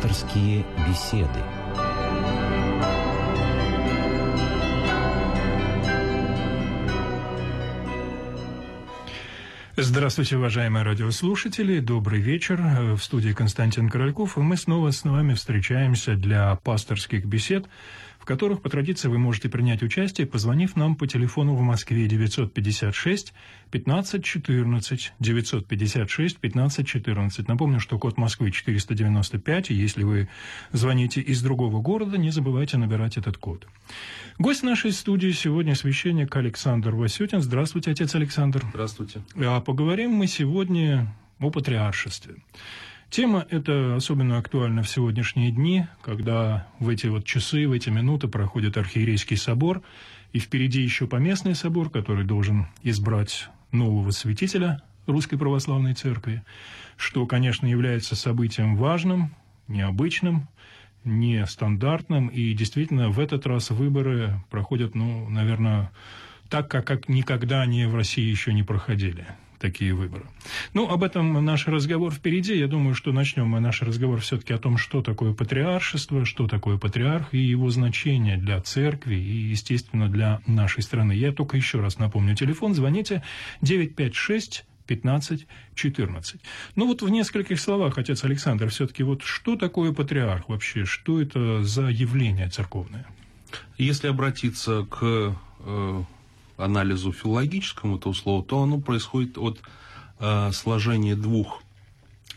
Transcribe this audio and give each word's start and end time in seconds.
Пасторские 0.00 0.64
беседы. 0.86 1.40
Здравствуйте, 9.76 10.36
уважаемые 10.36 10.84
радиослушатели. 10.84 11.80
Добрый 11.80 12.20
вечер. 12.20 12.60
В 12.94 13.02
студии 13.02 13.32
Константин 13.32 13.88
Корольков. 13.88 14.36
И 14.36 14.40
мы 14.40 14.56
снова 14.56 14.92
с 14.92 15.02
вами 15.02 15.34
встречаемся 15.34 16.14
для 16.14 16.54
пасторских 16.54 17.24
бесед 17.24 17.66
которых 18.28 18.60
по 18.60 18.68
традиции 18.68 19.08
вы 19.08 19.18
можете 19.18 19.48
принять 19.48 19.82
участие, 19.82 20.26
позвонив 20.26 20.76
нам 20.76 20.96
по 20.96 21.06
телефону 21.06 21.54
в 21.54 21.62
Москве 21.62 22.06
956 22.06 23.32
15 23.70 24.22
14 24.22 25.12
956 25.18 26.36
15 26.36 26.86
14. 26.86 27.48
Напомню, 27.48 27.80
что 27.80 27.98
код 27.98 28.18
Москвы 28.18 28.50
495, 28.50 29.70
и 29.70 29.74
если 29.74 30.02
вы 30.02 30.28
звоните 30.72 31.22
из 31.22 31.40
другого 31.40 31.80
города, 31.80 32.18
не 32.18 32.30
забывайте 32.30 32.76
набирать 32.76 33.16
этот 33.16 33.38
код. 33.38 33.66
Гость 34.38 34.62
нашей 34.62 34.92
студии 34.92 35.30
сегодня 35.30 35.74
священник 35.74 36.36
Александр 36.36 36.94
Васютин. 36.94 37.40
Здравствуйте, 37.40 37.92
отец 37.92 38.14
Александр. 38.14 38.62
Здравствуйте. 38.68 39.22
А 39.36 39.62
поговорим 39.62 40.10
мы 40.10 40.26
сегодня 40.26 41.14
о 41.40 41.50
патриаршестве. 41.50 42.34
Тема 43.10 43.46
эта 43.48 43.96
особенно 43.96 44.36
актуальна 44.36 44.82
в 44.82 44.88
сегодняшние 44.88 45.50
дни, 45.50 45.86
когда 46.02 46.68
в 46.78 46.90
эти 46.90 47.06
вот 47.06 47.24
часы, 47.24 47.66
в 47.66 47.72
эти 47.72 47.88
минуты 47.88 48.28
проходит 48.28 48.76
архиерейский 48.76 49.38
собор, 49.38 49.80
и 50.34 50.38
впереди 50.38 50.82
еще 50.82 51.06
поместный 51.06 51.54
собор, 51.54 51.88
который 51.88 52.24
должен 52.24 52.66
избрать 52.82 53.48
нового 53.72 54.10
святителя 54.10 54.82
Русской 55.06 55.38
Православной 55.38 55.94
Церкви, 55.94 56.42
что, 56.98 57.24
конечно, 57.26 57.66
является 57.66 58.14
событием 58.14 58.76
важным, 58.76 59.34
необычным, 59.68 60.46
нестандартным, 61.04 62.28
и 62.28 62.52
действительно 62.52 63.08
в 63.08 63.20
этот 63.20 63.46
раз 63.46 63.70
выборы 63.70 64.42
проходят, 64.50 64.94
ну, 64.94 65.30
наверное, 65.30 65.90
так, 66.50 66.70
как, 66.70 66.86
как 66.86 67.08
никогда 67.08 67.62
они 67.62 67.86
в 67.86 67.94
России 67.94 68.28
еще 68.28 68.52
не 68.52 68.64
проходили 68.64 69.26
такие 69.58 69.94
выборы. 69.94 70.26
Ну, 70.74 70.88
об 70.88 71.02
этом 71.02 71.44
наш 71.44 71.66
разговор 71.66 72.12
впереди. 72.12 72.56
Я 72.56 72.66
думаю, 72.66 72.94
что 72.94 73.12
начнем 73.12 73.46
мы 73.46 73.60
наш 73.60 73.82
разговор 73.82 74.20
все-таки 74.20 74.52
о 74.54 74.58
том, 74.58 74.78
что 74.78 75.02
такое 75.02 75.32
патриаршество, 75.32 76.24
что 76.24 76.46
такое 76.46 76.78
патриарх 76.78 77.34
и 77.34 77.38
его 77.38 77.70
значение 77.70 78.36
для 78.36 78.60
церкви 78.60 79.16
и, 79.16 79.50
естественно, 79.50 80.08
для 80.08 80.40
нашей 80.46 80.82
страны. 80.82 81.12
Я 81.12 81.32
только 81.32 81.56
еще 81.56 81.80
раз 81.80 81.98
напомню 81.98 82.34
телефон. 82.34 82.74
Звоните 82.74 83.22
956 83.62 84.64
15, 84.86 85.46
14. 85.74 86.40
Ну 86.74 86.86
вот 86.86 87.02
в 87.02 87.08
нескольких 87.10 87.60
словах, 87.60 87.98
отец 87.98 88.24
Александр, 88.24 88.70
все-таки 88.70 89.02
вот 89.02 89.22
что 89.22 89.54
такое 89.54 89.92
патриарх 89.92 90.48
вообще? 90.48 90.86
Что 90.86 91.20
это 91.20 91.62
за 91.62 91.88
явление 91.88 92.48
церковное? 92.48 93.06
Если 93.76 94.08
обратиться 94.08 94.86
к 94.90 95.36
э, 95.60 96.02
анализу 96.58 97.12
филологическому 97.12 97.96
этого 97.96 98.12
слова, 98.12 98.44
то 98.44 98.62
оно 98.62 98.80
происходит 98.80 99.38
от 99.38 99.60
э, 100.20 100.52
сложения 100.52 101.16
двух 101.16 101.62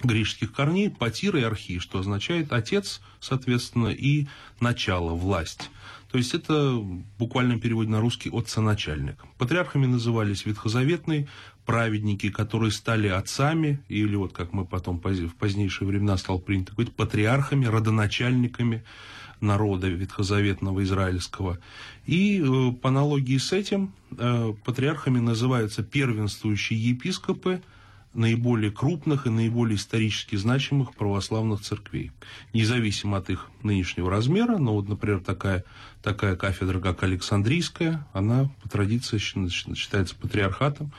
греческих 0.04 0.54
корней, 0.54 0.90
патир 0.90 1.36
и 1.38 1.44
архи, 1.44 1.80
что 1.80 2.00
означает 2.00 2.54
отец, 2.54 3.02
соответственно, 3.20 3.88
и 3.88 4.28
начало, 4.60 5.14
власть. 5.14 5.70
То 6.12 6.18
есть 6.18 6.34
это 6.34 6.74
в 6.74 7.04
буквальном 7.18 7.60
переводе 7.60 7.90
на 7.90 8.02
русский 8.02 8.30
отца-начальник. 8.30 9.16
Патриархами 9.38 9.86
назывались 9.86 10.46
ветхозаветные 10.46 11.28
праведники, 11.66 12.30
которые 12.30 12.72
стали 12.72 13.08
отцами, 13.08 13.82
или 13.88 14.16
вот 14.16 14.34
как 14.34 14.52
мы 14.52 14.66
потом 14.66 15.00
в 15.00 15.36
позднейшие 15.36 15.88
времена 15.88 16.18
стал 16.18 16.40
принято 16.40 16.74
говорить, 16.74 16.94
патриархами, 16.96 17.66
родоначальниками 17.66 18.84
народа 19.41 19.90
ветхозаветного 19.90 20.84
израильского. 20.84 21.59
И 22.06 22.41
э, 22.41 22.72
по 22.74 22.90
аналогии 22.90 23.38
с 23.38 23.52
этим 23.52 23.94
э, 24.18 24.53
патриархами 24.63 25.19
называются 25.19 25.84
первенствующие 25.84 26.79
епископы 26.79 27.62
наиболее 28.13 28.72
крупных 28.72 29.25
и 29.25 29.30
наиболее 29.30 29.78
исторически 29.78 30.35
значимых 30.35 30.94
православных 30.96 31.62
церквей. 31.62 32.12
Независимо 32.53 33.18
от 33.18 33.30
их 33.30 33.50
нынешнего 33.63 34.09
размера, 34.09 34.57
но 34.57 34.74
вот, 34.74 34.90
например, 34.90 35.22
такая, 35.22 35.63
такая 36.03 36.35
кафедра, 36.35 36.80
как 36.80 37.03
Александрийская, 37.03 38.06
она 38.13 38.50
по 38.62 38.69
традиции 38.69 39.18
считается 39.18 40.16
патриархатом, 40.16 40.91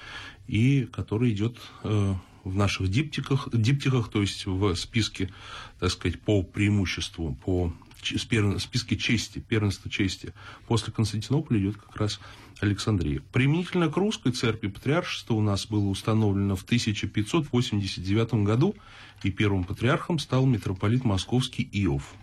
и 0.48 0.88
который 0.90 1.32
идет 1.32 1.58
э, 1.84 2.14
в 2.44 2.54
наших 2.54 2.88
диптиках, 2.88 3.48
диптиках, 3.52 4.08
то 4.08 4.20
есть 4.20 4.46
в 4.46 4.74
списке, 4.74 5.30
так 5.78 5.90
сказать, 5.90 6.20
по 6.20 6.42
преимуществу, 6.42 7.36
по 7.44 7.72
списке 8.02 8.96
чести, 8.96 9.38
первенства 9.38 9.90
чести. 9.90 10.34
После 10.66 10.92
Константинополя 10.92 11.60
идет 11.60 11.76
как 11.76 11.96
раз 11.96 12.20
Александрия. 12.60 13.22
Применительно 13.32 13.88
к 13.88 13.96
русской 13.96 14.32
церкви 14.32 14.68
патриаршество 14.68 15.34
у 15.34 15.40
нас 15.40 15.66
было 15.66 15.88
установлено 15.88 16.56
в 16.56 16.62
1589 16.62 18.34
году, 18.44 18.74
и 19.22 19.30
первым 19.30 19.64
патриархом 19.64 20.18
стал 20.18 20.46
митрополит 20.46 21.04
московский 21.04 21.68
Иов. 21.72 22.14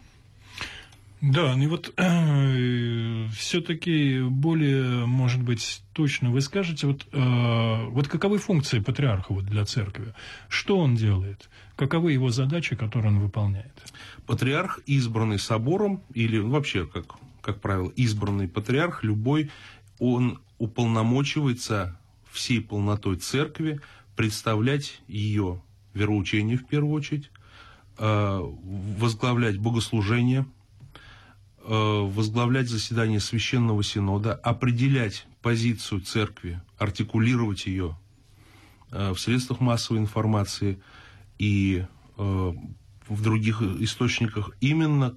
Да, 1.21 1.53
ну 1.57 1.63
и 1.63 1.67
вот 1.67 1.93
э, 1.97 3.27
все-таки 3.35 4.21
более, 4.21 5.05
может 5.05 5.43
быть, 5.43 5.83
точно 5.91 6.31
вы 6.31 6.39
скажете, 6.39 6.87
вот, 6.87 7.07
э, 7.11 7.85
вот 7.89 8.07
каковы 8.07 8.37
функции 8.37 8.79
патриарха 8.79 9.33
вот 9.33 9.45
для 9.45 9.65
церкви? 9.65 10.13
Что 10.47 10.77
он 10.77 10.95
делает? 10.95 11.49
Каковы 11.75 12.13
его 12.13 12.29
задачи, 12.29 12.77
которые 12.77 13.11
он 13.11 13.19
выполняет? 13.19 13.73
Патриарх, 14.25 14.79
избранный 14.85 15.39
собором, 15.39 16.03
или 16.13 16.37
вообще, 16.37 16.87
как, 16.87 17.15
как 17.41 17.59
правило, 17.59 17.89
избранный 17.97 18.47
патриарх, 18.47 19.03
любой, 19.03 19.51
он 19.99 20.39
уполномочивается 20.57 21.99
всей 22.31 22.61
полнотой 22.61 23.17
церкви 23.17 23.81
представлять 24.15 25.01
ее 25.09 25.61
вероучение 25.93 26.55
в 26.55 26.65
первую 26.65 26.93
очередь, 26.93 27.29
э, 27.97 28.39
возглавлять 28.39 29.57
богослужение– 29.57 30.45
возглавлять 31.71 32.67
заседание 32.67 33.19
Священного 33.19 33.83
Синода, 33.83 34.33
определять 34.33 35.27
позицию 35.41 36.01
церкви, 36.01 36.61
артикулировать 36.77 37.67
ее 37.67 37.97
э, 38.91 39.11
в 39.11 39.19
средствах 39.19 39.59
массовой 39.59 39.99
информации 39.99 40.81
и 41.37 41.85
э, 42.17 42.53
в 43.07 43.21
других 43.21 43.61
источниках, 43.61 44.51
именно, 44.61 45.15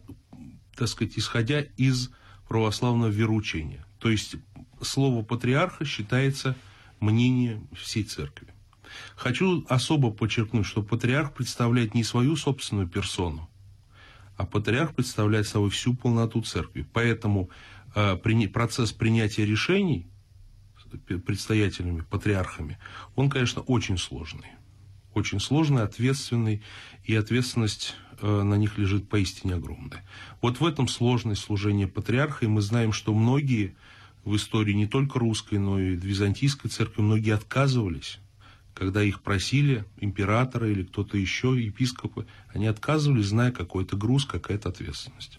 так 0.74 0.88
сказать, 0.88 1.14
исходя 1.16 1.60
из 1.60 2.10
православного 2.48 3.10
вероучения. 3.10 3.86
То 3.98 4.10
есть 4.10 4.36
слово 4.82 5.22
патриарха 5.24 5.84
считается 5.84 6.54
мнением 7.00 7.68
всей 7.74 8.04
церкви. 8.04 8.48
Хочу 9.16 9.64
особо 9.68 10.10
подчеркнуть, 10.10 10.66
что 10.66 10.82
патриарх 10.82 11.32
представляет 11.32 11.94
не 11.94 12.04
свою 12.04 12.36
собственную 12.36 12.88
персону, 12.88 13.48
а 14.36 14.46
патриарх 14.46 14.94
представляет 14.94 15.46
собой 15.46 15.70
всю 15.70 15.94
полноту 15.94 16.42
церкви. 16.42 16.86
Поэтому 16.92 17.50
э, 17.94 18.16
при, 18.16 18.46
процесс 18.46 18.92
принятия 18.92 19.44
решений 19.44 20.08
предстоятелями, 21.26 22.02
патриархами, 22.02 22.78
он, 23.14 23.30
конечно, 23.30 23.62
очень 23.62 23.98
сложный. 23.98 24.48
Очень 25.14 25.40
сложный, 25.40 25.82
ответственный, 25.82 26.62
и 27.04 27.14
ответственность 27.14 27.96
э, 28.20 28.42
на 28.42 28.54
них 28.54 28.78
лежит 28.78 29.08
поистине 29.08 29.54
огромная. 29.54 30.04
Вот 30.40 30.60
в 30.60 30.66
этом 30.66 30.88
сложность 30.88 31.42
служения 31.42 31.86
патриарха, 31.86 32.44
и 32.44 32.48
мы 32.48 32.62
знаем, 32.62 32.92
что 32.92 33.14
многие 33.14 33.76
в 34.24 34.36
истории 34.36 34.72
не 34.72 34.86
только 34.86 35.18
русской, 35.18 35.58
но 35.58 35.78
и 35.78 35.96
византийской 35.96 36.70
церкви, 36.70 37.02
многие 37.02 37.34
отказывались 37.34 38.20
когда 38.74 39.02
их 39.02 39.20
просили 39.20 39.84
императоры 39.98 40.72
или 40.72 40.82
кто-то 40.82 41.16
еще, 41.18 41.56
епископы, 41.58 42.26
они 42.54 42.66
отказывались, 42.66 43.26
зная 43.26 43.52
какой-то 43.52 43.96
груз, 43.96 44.24
какая-то 44.24 44.68
ответственность. 44.70 45.38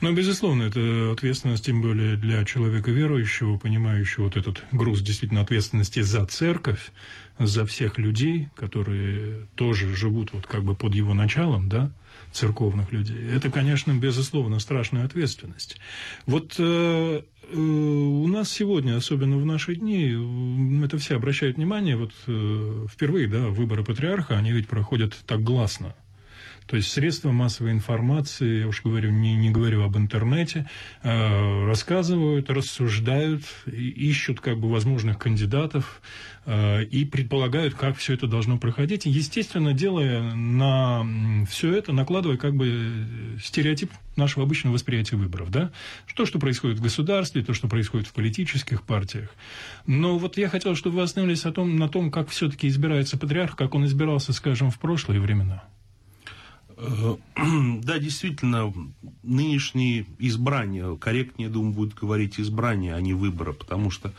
Ну, 0.00 0.12
безусловно, 0.12 0.64
это 0.64 1.12
ответственность, 1.12 1.64
тем 1.64 1.80
более 1.80 2.16
для 2.16 2.44
человека 2.44 2.90
верующего, 2.90 3.58
понимающего 3.58 4.24
вот 4.24 4.36
этот 4.36 4.64
груз 4.72 5.00
действительно 5.00 5.42
ответственности 5.42 6.00
за 6.00 6.26
церковь, 6.26 6.92
за 7.46 7.66
всех 7.66 7.98
людей, 7.98 8.48
которые 8.54 9.46
тоже 9.54 9.94
живут 9.94 10.32
вот 10.32 10.46
как 10.46 10.64
бы 10.64 10.74
под 10.74 10.94
его 10.94 11.14
началом, 11.14 11.68
да, 11.68 11.92
церковных 12.32 12.92
людей. 12.92 13.18
Это, 13.30 13.50
конечно, 13.50 13.92
безусловно, 13.92 14.58
страшная 14.58 15.04
ответственность. 15.04 15.76
Вот 16.26 16.54
э, 16.58 17.22
э, 17.22 17.56
у 17.56 18.26
нас 18.26 18.50
сегодня, 18.50 18.96
особенно 18.96 19.36
в 19.36 19.46
наши 19.46 19.76
дни, 19.76 20.16
это 20.84 20.98
все 20.98 21.16
обращают 21.16 21.56
внимание, 21.56 21.96
вот 21.96 22.12
э, 22.26 22.86
впервые, 22.90 23.28
да, 23.28 23.48
выборы 23.48 23.84
патриарха, 23.84 24.36
они 24.36 24.52
ведь 24.52 24.68
проходят 24.68 25.14
так 25.26 25.42
гласно. 25.42 25.94
То 26.66 26.76
есть 26.76 26.90
средства 26.90 27.32
массовой 27.32 27.72
информации, 27.72 28.60
я 28.60 28.68
уж 28.68 28.82
говорю, 28.82 29.10
не, 29.10 29.34
не 29.36 29.50
говорю 29.50 29.82
об 29.82 29.96
интернете, 29.96 30.68
э, 31.02 31.66
рассказывают, 31.66 32.50
рассуждают, 32.50 33.42
ищут 33.66 34.40
как 34.40 34.58
бы 34.58 34.70
возможных 34.70 35.18
кандидатов 35.18 36.00
э, 36.46 36.84
и 36.84 37.04
предполагают, 37.04 37.74
как 37.74 37.96
все 37.96 38.14
это 38.14 38.26
должно 38.26 38.58
проходить. 38.58 39.06
И, 39.06 39.10
естественно, 39.10 39.72
делая 39.72 40.22
на 40.34 41.04
все 41.48 41.74
это, 41.74 41.92
накладывая 41.92 42.36
как 42.36 42.54
бы 42.54 43.06
стереотип 43.42 43.90
нашего 44.16 44.44
обычного 44.44 44.74
восприятия 44.74 45.16
выборов, 45.16 45.50
да? 45.50 45.72
То, 46.14 46.26
что 46.26 46.38
происходит 46.38 46.78
в 46.78 46.82
государстве, 46.82 47.42
то, 47.42 47.54
что 47.54 47.68
происходит 47.68 48.06
в 48.06 48.12
политических 48.12 48.82
партиях. 48.82 49.30
Но 49.86 50.18
вот 50.18 50.36
я 50.36 50.48
хотел, 50.48 50.76
чтобы 50.76 50.96
вы 50.96 51.02
остановились 51.02 51.44
о 51.44 51.52
том, 51.52 51.76
на 51.76 51.88
том, 51.88 52.10
как 52.10 52.28
все-таки 52.28 52.68
избирается 52.68 53.18
патриарх, 53.18 53.56
как 53.56 53.74
он 53.74 53.86
избирался, 53.86 54.32
скажем, 54.32 54.70
в 54.70 54.78
прошлые 54.78 55.20
времена. 55.20 55.64
Э, 56.82 57.16
да, 57.82 57.98
действительно, 57.98 58.72
нынешние 59.22 60.06
избрания, 60.18 60.96
корректнее, 60.96 61.48
думаю, 61.48 61.72
будет 61.72 61.94
говорить 61.94 62.40
избрания, 62.40 62.94
а 62.94 63.00
не 63.00 63.14
выборы, 63.14 63.52
потому 63.52 63.90
что 63.90 64.12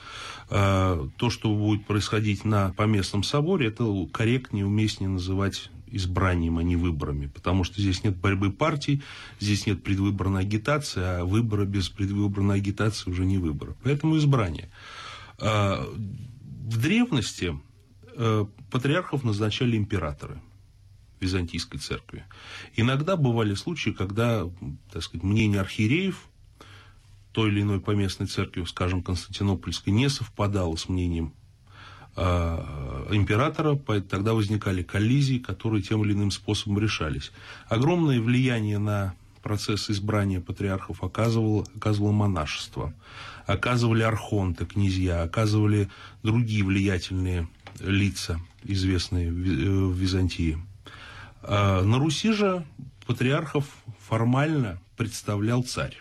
э, 0.50 1.08
то, 1.18 1.30
что 1.30 1.54
будет 1.54 1.86
происходить 1.86 2.46
на 2.46 2.74
поместном 2.74 3.24
соборе, 3.24 3.68
это 3.68 3.86
корректнее, 4.12 4.66
уместнее 4.66 5.10
называть 5.10 5.70
избранием, 5.88 6.58
а 6.58 6.64
не 6.64 6.76
выборами, 6.76 7.28
потому 7.28 7.64
что 7.64 7.82
здесь 7.82 8.04
нет 8.04 8.16
борьбы 8.16 8.52
партий, 8.52 9.04
здесь 9.40 9.68
нет 9.68 9.84
предвыборной 9.84 10.42
агитации, 10.42 11.02
а 11.04 11.26
выборы 11.26 11.66
без 11.66 11.90
предвыборной 11.90 12.56
агитации 12.56 13.12
уже 13.12 13.26
не 13.26 13.38
выборы. 13.38 13.76
Поэтому 13.84 14.18
избрание. 14.18 14.70
Э, 15.38 15.86
в 16.66 16.82
древности 16.82 17.60
э, 18.16 18.46
патриархов 18.72 19.24
назначали 19.26 19.76
императоры– 19.76 20.42
Византийской 21.24 21.80
церкви. 21.80 22.26
Иногда 22.76 23.16
бывали 23.16 23.56
случаи, 23.56 23.92
когда, 23.92 24.50
так 24.92 25.04
сказать, 25.04 25.24
мнение 25.24 25.62
архиереев 25.62 26.28
той 27.32 27.50
или 27.50 27.62
иной 27.62 27.80
поместной 27.80 28.28
церкви, 28.28 28.64
скажем, 28.66 29.02
Константинопольской, 29.02 29.92
не 29.92 30.10
совпадало 30.10 30.76
с 30.76 30.88
мнением 30.88 31.34
э, 32.16 33.08
императора, 33.12 33.76
тогда 33.76 34.34
возникали 34.34 34.84
коллизии, 34.84 35.40
которые 35.40 35.82
тем 35.82 36.04
или 36.04 36.14
иным 36.14 36.32
способом 36.32 36.80
решались. 36.80 37.32
Огромное 37.68 38.22
влияние 38.22 38.78
на 38.78 39.16
процесс 39.42 39.90
избрания 39.90 40.40
патриархов 40.40 41.04
оказывало, 41.04 41.66
оказывало 41.76 42.12
монашество, 42.12 42.94
оказывали 43.46 44.04
архонты, 44.04 44.66
князья, 44.66 45.24
оказывали 45.24 45.90
другие 46.24 46.64
влиятельные 46.64 47.48
лица, 47.80 48.40
известные 48.64 49.32
в 49.32 49.94
Византии. 49.94 50.58
А, 51.44 51.82
на 51.84 52.00
Руси 52.00 52.32
же 52.32 52.66
патриархов 53.06 53.66
формально 54.00 54.80
представлял 54.96 55.64
царь. 55.64 55.98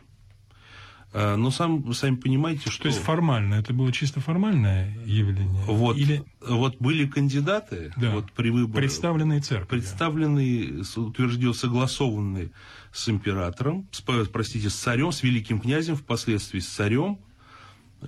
А, 1.15 1.37
но 1.37 1.51
сам, 1.51 1.93
сами 1.93 2.17
понимаете, 2.17 2.71
что... 2.71 2.85
То 2.85 2.89
есть 2.89 3.01
формально, 3.01 3.55
это 3.55 3.75
было 3.75 3.93
чисто 3.93 4.21
формальное 4.21 4.97
явление? 5.05 5.63
Вот, 5.67 5.97
Или... 5.97 6.25
вот 6.41 6.77
были 6.79 7.07
кандидаты 7.07 7.93
да. 7.97 8.13
вот 8.13 8.33
при 8.33 8.51
выборе... 8.51 8.87
Представленные 8.87 9.41
церковью. 9.41 9.69
Представленные, 9.69 10.83
утвержден, 10.97 11.53
согласованные 11.53 12.51
с 12.93 13.09
императором, 13.09 13.89
с, 13.91 14.01
простите, 14.01 14.71
с 14.71 14.75
царем, 14.75 15.13
с 15.13 15.23
великим 15.23 15.61
князем, 15.61 15.97
впоследствии 15.97 16.61
с 16.61 16.69
царем, 16.69 17.19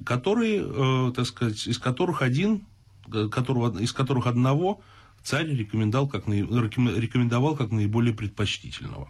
которые, 0.04 0.62
э, 0.64 1.12
так 1.14 1.26
сказать, 1.26 1.66
из 1.66 1.78
которых 1.78 2.22
один, 2.22 2.66
э, 3.12 3.28
которого, 3.28 3.78
из 3.78 3.92
которых 3.92 4.26
одного 4.26 4.80
царь 5.24 5.48
рекомендовал 5.48 6.06
как, 6.06 6.28
рекомендовал 6.28 7.56
как 7.56 7.70
наиболее 7.70 8.14
предпочтительного. 8.14 9.08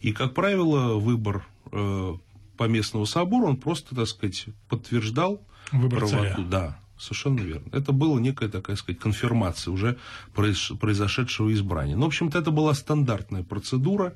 И, 0.00 0.12
как 0.12 0.34
правило, 0.34 0.98
выбор 0.98 1.46
э, 1.72 2.14
поместного 2.56 3.06
собора, 3.06 3.46
он 3.46 3.56
просто, 3.56 3.94
так 3.94 4.06
сказать, 4.06 4.46
подтверждал 4.68 5.40
выбор 5.72 6.00
правоту. 6.00 6.16
Царя. 6.16 6.36
Да, 6.38 6.78
совершенно 6.98 7.40
верно. 7.40 7.68
Это 7.72 7.92
была 7.92 8.20
некая 8.20 8.48
такая, 8.48 8.76
сказать, 8.76 9.00
конфирмация 9.00 9.72
уже 9.72 9.96
произошедшего 10.34 11.52
избрания. 11.52 11.96
Ну, 11.96 12.02
в 12.02 12.08
общем-то, 12.08 12.38
это 12.38 12.50
была 12.50 12.74
стандартная 12.74 13.42
процедура 13.42 14.14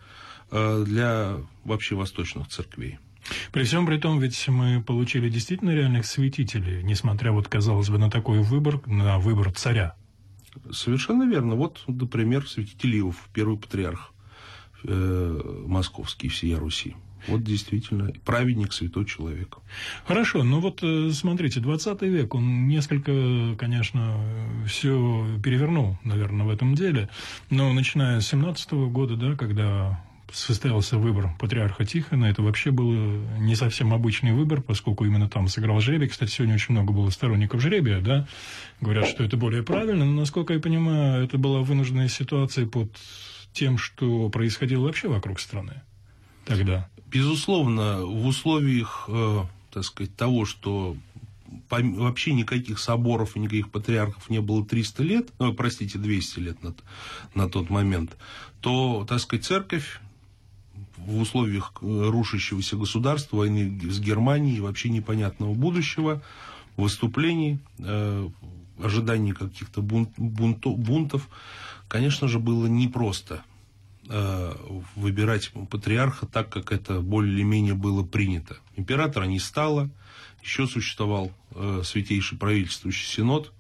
э, 0.51 0.85
для 0.85 1.37
вообще 1.65 1.95
восточных 1.95 2.49
церквей. 2.49 2.99
При 3.53 3.65
всем 3.65 3.87
при 3.87 3.99
том, 3.99 4.21
ведь 4.21 4.49
мы 4.49 4.83
получили 4.83 5.29
действительно 5.29 5.71
реальных 5.71 6.07
святителей, 6.07 6.83
несмотря, 6.83 7.33
вот, 7.33 7.49
казалось 7.49 7.91
бы, 7.91 7.99
на 7.99 8.11
такой 8.11 8.41
выбор, 8.41 8.81
на 8.87 9.19
выбор 9.19 9.53
царя. 9.53 9.97
Совершенно 10.71 11.25
верно. 11.25 11.55
Вот, 11.55 11.83
например, 11.87 12.49
святитель 12.49 12.99
Иов, 12.99 13.29
первый 13.33 13.59
патриарх 13.59 14.13
э, 14.85 15.63
московский 15.67 16.29
всея 16.29 16.59
Руси. 16.59 16.95
Вот 17.27 17.43
действительно, 17.43 18.13
праведник, 18.25 18.73
святой 18.73 19.05
человек. 19.05 19.59
Хорошо, 20.07 20.45
ну 20.45 20.61
вот 20.61 20.81
э, 20.83 21.11
смотрите, 21.13 21.61
20 21.61 22.03
век, 22.03 22.35
он 22.35 22.69
несколько, 22.69 23.57
конечно, 23.59 24.21
все 24.67 25.27
перевернул, 25.43 25.99
наверное, 26.05 26.47
в 26.47 26.51
этом 26.51 26.75
деле. 26.75 27.09
Но 27.51 27.73
начиная 27.73 28.21
с 28.21 28.29
17 28.29 28.73
года, 28.73 29.17
да, 29.17 29.35
когда 29.37 30.03
состоялся 30.33 30.99
выбор 30.99 31.31
патриарха 31.39 31.85
Тихона. 31.85 32.27
Это 32.27 32.43
вообще 32.43 32.71
был 32.71 32.91
не 33.39 33.55
совсем 33.55 33.93
обычный 33.95 34.33
выбор, 34.33 34.61
поскольку 34.61 35.05
именно 35.05 35.29
там 35.29 35.49
сыграл 35.49 35.81
жребий. 35.81 36.09
Кстати, 36.09 36.31
сегодня 36.31 36.55
очень 36.55 36.73
много 36.73 36.93
было 36.93 37.11
сторонников 37.11 37.61
жребия, 37.61 38.01
да, 38.01 38.27
говорят, 38.81 39.07
что 39.09 39.25
это 39.25 39.37
более 39.37 39.63
правильно, 39.63 40.05
но, 40.05 40.21
насколько 40.21 40.55
я 40.55 40.61
понимаю, 40.61 41.25
это 41.25 41.39
была 41.39 41.61
вынужденная 41.61 42.09
ситуация 42.09 42.67
под 42.67 42.91
тем, 43.53 43.79
что 43.79 44.29
происходило 44.29 44.85
вообще 44.85 45.09
вокруг 45.09 45.41
страны 45.41 45.83
тогда. 46.49 46.89
Безусловно, 47.07 48.05
в 48.05 48.27
условиях, 48.27 49.05
э, 49.09 49.45
так 49.73 49.85
сказать, 49.85 50.15
того, 50.17 50.45
что 50.45 50.97
вообще 51.71 52.33
никаких 52.33 52.79
соборов 52.79 53.37
и 53.37 53.41
никаких 53.41 53.71
патриархов 53.71 54.29
не 54.29 54.41
было 54.41 54.65
300 54.65 55.03
лет, 55.03 55.29
ну, 55.39 55.53
простите, 55.55 55.99
200 55.99 56.41
лет 56.41 56.63
на, 56.63 56.75
на 57.35 57.49
тот 57.49 57.71
момент, 57.71 58.17
то, 58.61 59.07
так 59.09 59.21
сказать, 59.21 59.45
церковь 59.45 60.01
в 61.09 61.21
условиях 61.21 61.73
э, 61.81 62.11
рушащегося 62.11 62.77
государства, 62.77 63.39
войны 63.39 63.81
с 63.91 63.99
Германией, 63.99 64.61
вообще 64.61 64.91
непонятного 64.91 65.55
будущего, 65.55 66.23
выступлений, 66.77 67.59
э, 67.79 68.29
ожиданий 68.83 69.33
каких-то 69.33 69.81
бунт, 69.81 70.11
бунтов, 70.19 70.79
бунтов, 70.79 71.29
конечно 71.89 72.29
же, 72.29 72.39
было 72.39 72.67
непросто 72.67 73.43
э, 74.09 74.55
выбирать 74.97 75.51
патриарха 75.71 76.27
так, 76.27 76.51
как 76.51 76.73
это 76.73 77.01
более-менее 77.01 77.75
было 77.75 78.05
принято. 78.05 78.59
Императора 78.77 79.25
не 79.25 79.39
стало, 79.39 79.89
еще 80.43 80.67
существовал 80.67 81.33
э, 81.55 81.81
святейший 81.85 82.37
правительствующий 82.37 83.07
синод, 83.07 83.53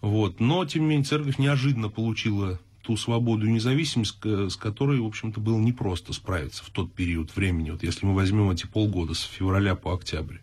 вот. 0.00 0.40
но, 0.40 0.64
тем 0.64 0.84
не 0.84 0.88
менее, 0.88 1.04
церковь 1.04 1.36
неожиданно 1.36 1.90
получила 1.90 2.58
ту 2.82 2.96
свободу 2.96 3.46
и 3.46 3.50
независимость, 3.50 4.18
с 4.24 4.56
которой, 4.56 5.00
в 5.00 5.06
общем-то, 5.06 5.40
было 5.40 5.58
непросто 5.58 6.12
справиться 6.12 6.64
в 6.64 6.70
тот 6.70 6.92
период 6.92 7.34
времени, 7.36 7.70
вот 7.70 7.82
если 7.82 8.06
мы 8.06 8.14
возьмем 8.14 8.50
эти 8.50 8.66
полгода, 8.66 9.14
с 9.14 9.22
февраля 9.22 9.74
по 9.74 9.94
октябрь. 9.94 10.38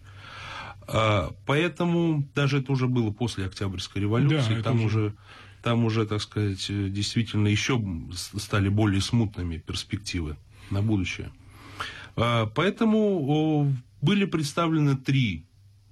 А, 0.88 1.34
поэтому 1.46 2.28
даже 2.34 2.60
это 2.60 2.72
уже 2.72 2.88
было 2.88 3.12
после 3.12 3.46
Октябрьской 3.46 4.02
революции, 4.02 4.56
да, 4.56 4.64
там 4.64 4.84
уже... 4.84 5.14
там 5.62 5.84
уже, 5.84 6.06
так 6.06 6.22
сказать, 6.22 6.66
действительно 6.68 7.48
еще 7.48 7.82
стали 8.14 8.70
более 8.70 9.02
смутными 9.02 9.58
перспективы 9.58 10.38
на 10.70 10.82
будущее. 10.82 11.32
А, 12.16 12.46
поэтому 12.46 13.76
были 14.02 14.26
представлены 14.26 14.96
три 14.96 15.46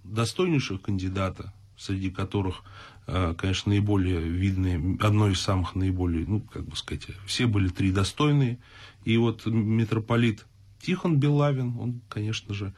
достойнейших 0.03 0.81
кандидата, 0.81 1.53
среди 1.77 2.09
которых 2.09 2.63
Э, 2.63 2.94
конечно, 3.05 3.71
наиболее 3.71 4.19
видные, 4.19 4.97
одно 4.99 5.29
из 5.29 5.39
самых 5.39 5.75
наиболее, 5.75 6.25
ну, 6.27 6.41
как 6.41 6.65
бы 6.65 6.75
сказать, 6.75 7.07
все 7.25 7.45
были 7.45 7.67
три 7.67 7.91
достойные. 7.91 8.57
И 9.03 9.17
вот 9.17 9.45
митрополит 9.45 10.45
Тихон 10.81 11.19
Белавин, 11.19 11.77
он, 11.77 12.01
конечно 12.09 12.53
же, 12.53 12.73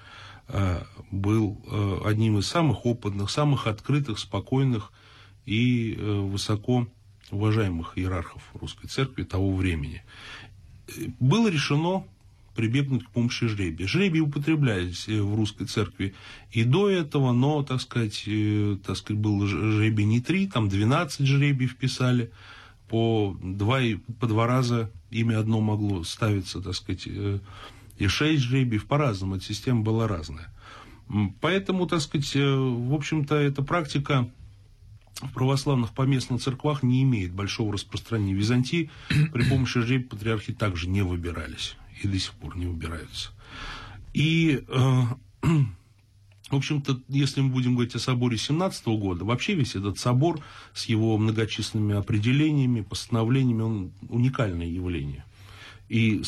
э, 0.50 0.84
был 1.12 1.62
э, 1.65 2.00
одним 2.05 2.39
из 2.39 2.48
самых 2.48 2.86
опытных, 2.86 3.29
самых 3.29 3.67
открытых, 3.67 4.19
спокойных 4.19 4.91
и 5.46 5.98
высоко 5.98 6.88
уважаемых 7.31 7.98
иерархов 7.98 8.43
русской 8.53 8.88
церкви 8.88 9.24
того 9.24 9.53
времени. 9.55 10.03
Было 11.19 11.50
решено 11.50 12.05
прибегнуть 12.58 13.06
к 13.06 13.12
помощи 13.12 13.48
жребия. 13.48 13.88
Жребий 13.88 14.20
употреблялись 14.20 15.08
э, 15.08 15.22
в 15.22 15.36
русской 15.36 15.68
церкви 15.68 16.16
и 16.52 16.64
до 16.64 16.90
этого, 16.90 17.32
но, 17.32 17.62
так 17.62 17.80
сказать, 17.80 18.24
э, 18.26 18.78
так 18.84 18.98
сказать 18.98 19.22
был 19.22 19.46
жребий 19.46 20.06
не 20.06 20.22
три, 20.22 20.48
там 20.48 20.68
12 20.68 21.26
жребий 21.26 21.68
вписали, 21.68 22.32
по 22.90 23.38
два, 23.42 23.80
по 24.20 24.28
два 24.28 24.48
раза 24.48 24.90
имя 25.12 25.40
одно 25.40 25.62
могло 25.62 26.04
ставиться, 26.04 26.60
так 26.60 26.74
сказать, 26.74 27.04
э, 27.06 27.40
и 28.00 28.08
шесть 28.08 28.44
жребиев 28.44 28.88
по-разному, 28.88 29.36
эта 29.36 29.46
система 29.46 29.82
была 29.82 30.08
разная. 30.08 30.52
Поэтому, 31.40 31.86
так 31.86 32.02
сказать, 32.02 32.34
в 32.36 32.94
общем-то, 32.94 33.36
эта 33.36 33.62
практика 33.62 34.30
в 35.22 35.32
православных 35.32 35.94
поместных 35.94 36.42
церквах 36.42 36.84
не 36.84 37.04
имеет 37.04 37.32
большого 37.32 37.74
распространения. 37.74 38.34
В 38.34 38.38
Византии 38.38 38.90
при 39.32 39.48
помощи 39.48 39.80
жребия 39.80 40.08
патриархи 40.08 40.54
также 40.54 40.90
не 40.90 41.04
выбирались 41.04 41.78
и 42.04 42.08
до 42.08 42.20
сих 42.20 42.34
пор 42.34 42.58
не 42.58 42.66
выбираются. 42.66 43.32
И, 44.13 44.63
э, 44.68 45.01
в 46.50 46.56
общем-то, 46.56 47.01
если 47.08 47.42
мы 47.42 47.50
будем 47.50 47.74
говорить 47.74 47.96
о 47.96 48.00
соборе 48.00 48.38
17 48.38 48.86
года, 48.88 49.25
вообще 49.25 49.54
весь 49.54 49.75
этот 49.75 50.00
собор 50.00 50.39
с 50.74 50.86
его 50.86 51.18
многочисленными 51.18 51.96
определениями, 51.96 52.82
постановлениями, 52.82 53.62
он 53.62 53.92
уникальное 54.10 54.68
явление. 54.68 55.25
И 55.89 56.22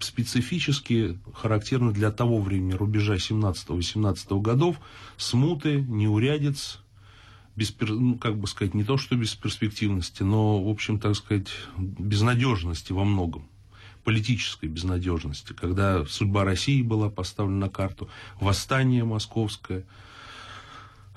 специфически 0.00 1.18
характерно 1.32 1.92
для 1.92 2.10
того 2.10 2.38
времени 2.38 2.74
рубежа 2.74 3.14
17-18 3.14 4.40
годов 4.42 4.76
смуты, 5.16 5.80
неурядиц, 5.80 6.80
без, 7.54 7.74
ну, 7.80 8.16
как 8.16 8.36
бы 8.36 8.46
сказать, 8.46 8.74
не 8.74 8.84
то 8.84 8.98
что 8.98 9.16
без 9.16 9.34
перспективности, 9.34 10.22
но, 10.22 10.62
в 10.62 10.68
общем, 10.68 10.98
так 10.98 11.16
сказать, 11.16 11.48
безнадежности 11.78 12.92
во 12.92 13.04
многом 13.04 13.48
политической 14.06 14.66
безнадежности, 14.66 15.52
когда 15.52 16.06
судьба 16.06 16.44
России 16.44 16.80
была 16.80 17.10
поставлена 17.10 17.66
на 17.66 17.68
карту, 17.68 18.08
восстание 18.40 19.02
московское 19.02 19.82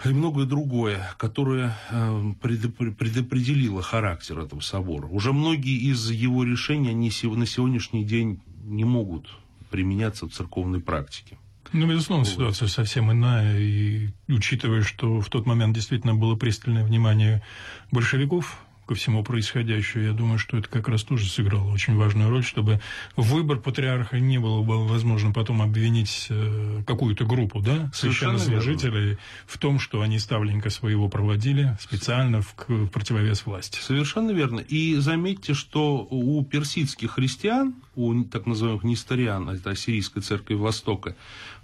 и 0.03 0.09
многое 0.09 0.47
другое, 0.47 1.07
которое 1.19 1.77
э, 1.91 2.33
предопределило 2.41 3.83
характер 3.83 4.39
этого 4.39 4.61
собора. 4.61 5.05
Уже 5.05 5.33
многие 5.33 5.77
из 5.91 6.09
его 6.09 6.43
решений 6.43 6.89
они 6.89 7.11
на 7.35 7.45
сегодняшний 7.45 8.05
день 8.05 8.41
не 8.63 8.85
могут 8.85 9.29
применяться 9.69 10.25
в 10.25 10.31
церковной 10.31 10.79
практике. 10.79 11.37
Ну, 11.71 11.87
безусловно, 11.87 12.25
ситуация 12.25 12.67
совсем 12.67 13.11
иная, 13.11 13.59
и 13.59 14.09
учитывая, 14.27 14.81
что 14.81 15.21
в 15.21 15.29
тот 15.29 15.45
момент 15.45 15.75
действительно 15.75 16.15
было 16.15 16.35
пристальное 16.35 16.83
внимание 16.83 17.43
большевиков 17.91 18.57
ко 18.89 18.95
всему 18.95 19.23
происходящему, 19.23 20.03
я 20.03 20.13
думаю, 20.13 20.39
что 20.39 20.57
это 20.57 20.67
как 20.67 20.87
раз 20.87 21.03
тоже 21.03 21.29
сыграло 21.29 21.71
очень 21.71 21.95
важную 21.95 22.27
роль, 22.31 22.43
чтобы 22.43 22.81
выбор 23.15 23.59
патриарха 23.59 24.19
не 24.19 24.39
было 24.39 24.63
бы 24.63 24.87
возможно 24.87 25.31
потом 25.31 25.61
обвинить 25.61 26.25
э, 26.31 26.81
какую-то 26.87 27.23
группу, 27.23 27.61
да, 27.61 27.91
священнослужителей 27.93 29.19
в 29.45 29.59
том, 29.59 29.77
что 29.77 30.01
они 30.01 30.17
ставленника 30.17 30.71
своего 30.71 31.07
проводили 31.07 31.77
специально 31.79 32.41
в, 32.41 32.55
в 32.67 32.87
противовес 32.87 33.45
власти. 33.45 33.79
Совершенно 33.79 34.31
верно. 34.31 34.59
И 34.59 34.95
заметьте, 34.95 35.53
что 35.53 36.07
у 36.09 36.43
персидских 36.43 37.11
христиан, 37.11 37.75
у 37.95 38.23
так 38.23 38.47
называемых 38.47 38.83
несториан, 38.83 39.51
это 39.51 39.69
ассирийской 39.69 40.23
церкви 40.23 40.55
Востока, 40.55 41.15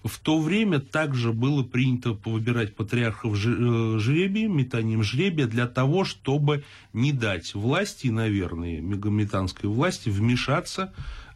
в 0.06 0.20
то 0.20 0.40
время 0.40 0.80
также 0.80 1.34
было 1.34 1.64
принято 1.64 2.12
выбирать 2.26 2.76
патриархов 2.76 3.34
э, 3.34 3.98
жребием, 4.00 4.56
метанием 4.56 5.04
жребия, 5.04 5.48
для 5.48 5.68
того, 5.68 6.06
чтобы 6.06 6.64
не 6.94 7.12
дать 7.12 7.56
власти, 7.56 8.08
наверное, 8.08 8.82
мегаметанской 8.82 9.68
власти 9.68 10.10
вмешаться 10.10 10.94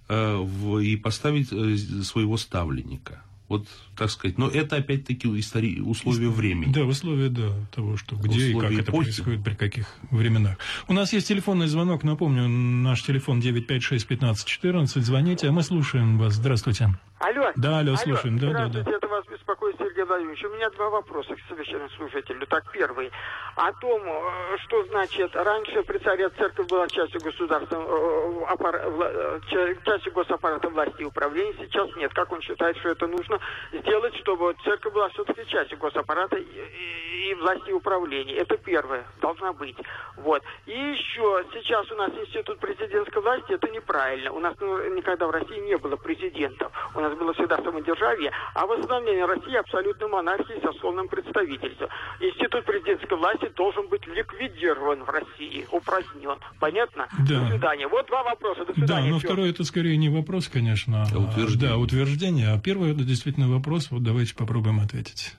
э, 0.08 0.36
в, 0.38 0.80
и 0.80 0.96
поставить 0.98 1.52
э, 1.52 2.04
своего 2.04 2.38
ставленника. 2.38 3.24
Вот, 3.48 3.68
так 3.98 4.12
сказать, 4.12 4.38
но 4.38 4.48
это 4.48 4.76
опять-таки 4.76 5.28
истори... 5.40 5.82
условия 5.82 6.30
времени. 6.30 6.72
Да, 6.72 6.84
условия, 6.84 7.30
да, 7.30 7.52
того, 7.74 7.98
что 7.98 8.16
где 8.16 8.50
условия 8.50 8.76
и 8.76 8.78
как 8.78 8.84
это 8.84 8.92
происходит, 8.92 9.44
при 9.44 9.56
каких 9.56 9.96
временах. 10.12 10.58
У 10.88 10.94
нас 10.94 11.12
есть 11.14 11.28
телефонный 11.28 11.66
звонок, 11.66 12.04
напомню, 12.04 12.48
наш 12.48 13.02
телефон 13.02 13.40
956-1514, 13.40 15.02
звоните, 15.02 15.48
а 15.48 15.52
мы 15.52 15.64
слушаем 15.64 16.20
вас. 16.20 16.36
Здравствуйте. 16.36 16.96
Алло. 17.20 17.52
Да, 17.58 17.80
алло, 17.80 17.98
слушаем. 17.98 18.40
Да, 18.40 18.54
да, 18.54 18.82
да. 18.82 18.92
это 18.92 19.08
вас 19.08 19.26
беспокоит 19.26 19.76
Сергей 19.78 20.06
Владимирович. 20.06 20.42
У 20.46 20.50
меня 20.50 20.70
два 20.70 20.90
вопроса 20.90 21.36
к 21.36 21.40
священному 21.54 21.90
служителю. 21.90 22.48
Так, 22.48 22.72
первый. 22.72 23.12
О 23.56 23.74
том, 23.74 24.02
э, 24.06 24.58
что 24.66 24.86
значит, 24.86 25.36
раньше 25.36 25.84
при 25.84 25.98
царе 25.98 26.30
церковь 26.30 26.68
была 26.68 26.88
частью 26.88 27.20
государства, 27.20 27.76
э, 27.76 28.46
аппар... 28.48 28.76
Э, 28.76 29.40
частью 29.86 30.14
госаппарата 30.14 30.70
власти 30.70 31.02
и 31.02 31.04
управления, 31.04 31.54
сейчас 31.60 31.94
нет. 31.98 32.14
Как 32.14 32.32
он 32.32 32.40
считает, 32.42 32.78
что 32.78 32.90
это 32.90 33.06
нужно 33.08 33.38
сделать, 33.74 34.16
чтобы 34.16 34.56
церковь 34.64 34.94
была 34.94 35.10
все-таки 35.10 35.46
частью 35.48 35.78
госаппарата 35.78 36.38
и, 36.38 36.44
и, 36.44 37.32
и 37.32 37.34
власти 37.36 37.70
и 37.70 37.74
управления? 37.74 38.36
Это 38.36 38.56
первое. 38.56 39.04
Должна 39.20 39.52
быть. 39.52 39.76
Вот. 40.16 40.42
И 40.66 40.72
еще, 40.72 41.46
сейчас 41.54 41.92
у 41.92 41.96
нас 41.96 42.12
институт 42.12 42.60
президентской 42.60 43.22
власти, 43.22 43.52
это 43.52 43.68
неправильно. 43.70 44.32
У 44.32 44.40
нас 44.40 44.56
ну, 44.62 44.96
никогда 44.96 45.28
в 45.28 45.32
России 45.32 45.60
не 45.60 45.78
было 45.78 45.98
президентов. 45.98 46.72
У 46.96 47.02
нас 47.02 47.09
нас 47.10 47.20
было 47.20 47.34
всегда 47.34 47.58
самодержавие, 47.58 48.32
а 48.54 48.66
восстановление 48.66 49.26
России 49.26 49.56
абсолютно 49.56 50.08
монархии 50.08 50.60
со 50.62 50.72
словным 50.80 51.08
представительством. 51.08 51.90
Институт 52.20 52.66
президентской 52.66 53.18
власти 53.18 53.52
должен 53.56 53.88
быть 53.88 54.06
ликвидирован 54.08 55.04
в 55.04 55.10
России, 55.10 55.68
упразднен. 55.72 56.38
Понятно? 56.60 57.08
Да. 57.28 57.42
До 57.42 57.50
свидания. 57.52 57.88
Вот 57.88 58.08
два 58.08 58.24
вопроса. 58.24 58.66
До 58.66 58.74
свидания. 58.74 59.08
Да, 59.08 59.14
но 59.14 59.20
второй 59.20 59.50
это 59.50 59.64
скорее 59.64 59.98
не 59.98 60.10
вопрос, 60.10 60.48
конечно, 60.48 61.04
а 61.04 61.18
утверждение. 61.18 61.70
Да, 61.70 61.78
утверждение. 61.78 62.50
А 62.50 62.60
первый 62.60 62.92
это 62.92 63.04
действительно 63.04 63.50
вопрос. 63.50 63.92
Вот 63.92 64.04
давайте 64.04 64.36
попробуем 64.36 64.80
ответить. 64.80 65.36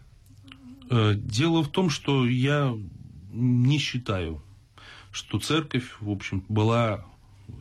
Э, 0.90 1.12
дело 1.14 1.62
в 1.62 1.68
том, 1.68 1.90
что 1.90 2.26
я 2.26 2.74
не 3.32 3.78
считаю, 3.78 4.42
что 5.12 5.38
церковь, 5.38 5.96
в 6.00 6.10
общем, 6.10 6.44
была 6.48 7.04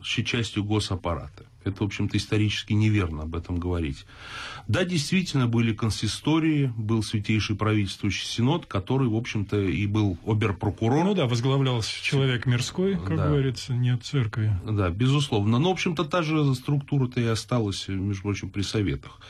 частью 0.02 0.64
госаппарата. 0.64 1.49
Это, 1.64 1.82
в 1.82 1.86
общем-то, 1.86 2.16
исторически 2.16 2.72
неверно 2.72 3.24
об 3.24 3.36
этом 3.36 3.58
говорить. 3.58 4.06
Да, 4.66 4.84
действительно, 4.84 5.46
были 5.46 5.74
консистории, 5.74 6.72
был 6.76 7.02
святейший 7.02 7.56
правительствующий 7.56 8.26
синод, 8.26 8.66
который, 8.66 9.08
в 9.08 9.16
общем-то, 9.16 9.60
и 9.60 9.86
был 9.86 10.18
оберпрокурор. 10.26 11.04
Ну 11.04 11.14
да, 11.14 11.26
возглавлялся 11.26 12.02
человек 12.02 12.46
мирской, 12.46 12.96
как 12.96 13.16
да. 13.16 13.28
говорится, 13.28 13.74
нет 13.74 14.02
церкви. 14.04 14.52
Да, 14.64 14.90
безусловно. 14.90 15.58
Но, 15.58 15.68
в 15.68 15.72
общем-то, 15.72 16.04
та 16.04 16.22
же 16.22 16.54
структура-то 16.54 17.20
и 17.20 17.26
осталась, 17.26 17.88
между 17.88 18.22
прочим, 18.22 18.50
при 18.50 18.62
советах. 18.62 19.20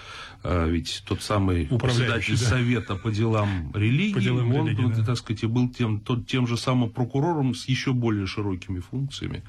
А, 0.42 0.66
ведь 0.66 1.02
тот 1.06 1.22
самый 1.22 1.66
председатель 1.66 2.38
да. 2.38 2.46
совета 2.46 2.94
по 2.94 3.10
делам 3.10 3.72
религии, 3.75 4.14
по 4.14 4.20
делам 4.20 4.54
он, 4.54 4.68
религии, 4.68 4.94
да. 4.96 5.04
так 5.04 5.18
сказать, 5.18 5.42
и 5.42 5.46
был 5.46 5.68
тем, 5.68 6.00
тот, 6.00 6.26
тем 6.26 6.46
же 6.46 6.56
самым 6.56 6.90
прокурором 6.90 7.54
с 7.54 7.66
еще 7.66 7.92
более 7.92 8.26
широкими 8.26 8.78
функциями, 8.78 9.42